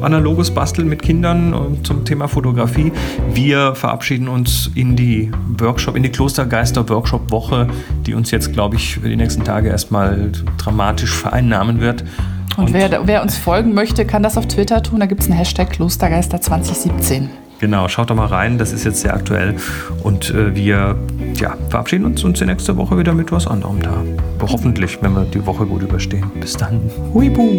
analoges 0.00 0.50
Basteln 0.50 0.88
mit 0.88 1.02
Kindern 1.02 1.54
und 1.54 1.86
zum 1.86 2.04
Thema 2.04 2.28
Fotografie. 2.28 2.92
Wir 3.32 3.74
verabschieden 3.74 4.28
uns 4.28 4.70
in 4.74 4.96
die 4.96 5.30
Workshop, 5.58 5.96
in 5.96 6.02
die 6.02 6.10
Klostergeister 6.10 6.88
Workshop 6.88 7.30
Woche, 7.30 7.66
die 8.06 8.14
uns 8.14 8.30
jetzt, 8.30 8.52
glaube 8.52 8.76
ich, 8.76 8.94
für 8.94 9.08
die 9.08 9.16
nächsten 9.16 9.44
Tage 9.44 9.68
erstmal 9.68 10.32
dramatisch 10.58 11.14
vereinnahmen 11.14 11.80
wird. 11.80 12.04
Und, 12.56 12.68
und 12.68 12.72
wer, 12.72 13.06
wer, 13.06 13.22
uns 13.22 13.36
folgen 13.36 13.74
möchte, 13.74 14.06
kann 14.06 14.22
das 14.22 14.38
auf 14.38 14.46
Twitter 14.48 14.82
tun. 14.82 15.00
Da 15.00 15.06
gibt 15.06 15.22
es 15.22 15.28
einen 15.28 15.38
Hashtag 15.38 15.70
Klostergeister 15.70 16.40
2017. 16.40 17.28
Genau, 17.58 17.88
schaut 17.88 18.10
doch 18.10 18.16
mal 18.16 18.26
rein, 18.26 18.58
das 18.58 18.72
ist 18.72 18.84
jetzt 18.84 19.00
sehr 19.00 19.14
aktuell. 19.14 19.56
Und 20.02 20.30
äh, 20.30 20.54
wir 20.54 20.96
ja, 21.40 21.56
verabschieden 21.70 22.04
uns 22.04 22.22
und 22.22 22.36
sind 22.36 22.48
nächste 22.48 22.76
Woche 22.76 22.98
wieder 22.98 23.14
mit 23.14 23.32
was 23.32 23.46
anderem 23.46 23.80
da. 23.80 24.02
Hoffentlich, 24.40 24.98
wenn 25.00 25.14
wir 25.14 25.24
die 25.24 25.44
Woche 25.46 25.64
gut 25.64 25.82
überstehen. 25.82 26.30
Bis 26.40 26.52
dann. 26.54 26.80
Huibu. 27.14 27.58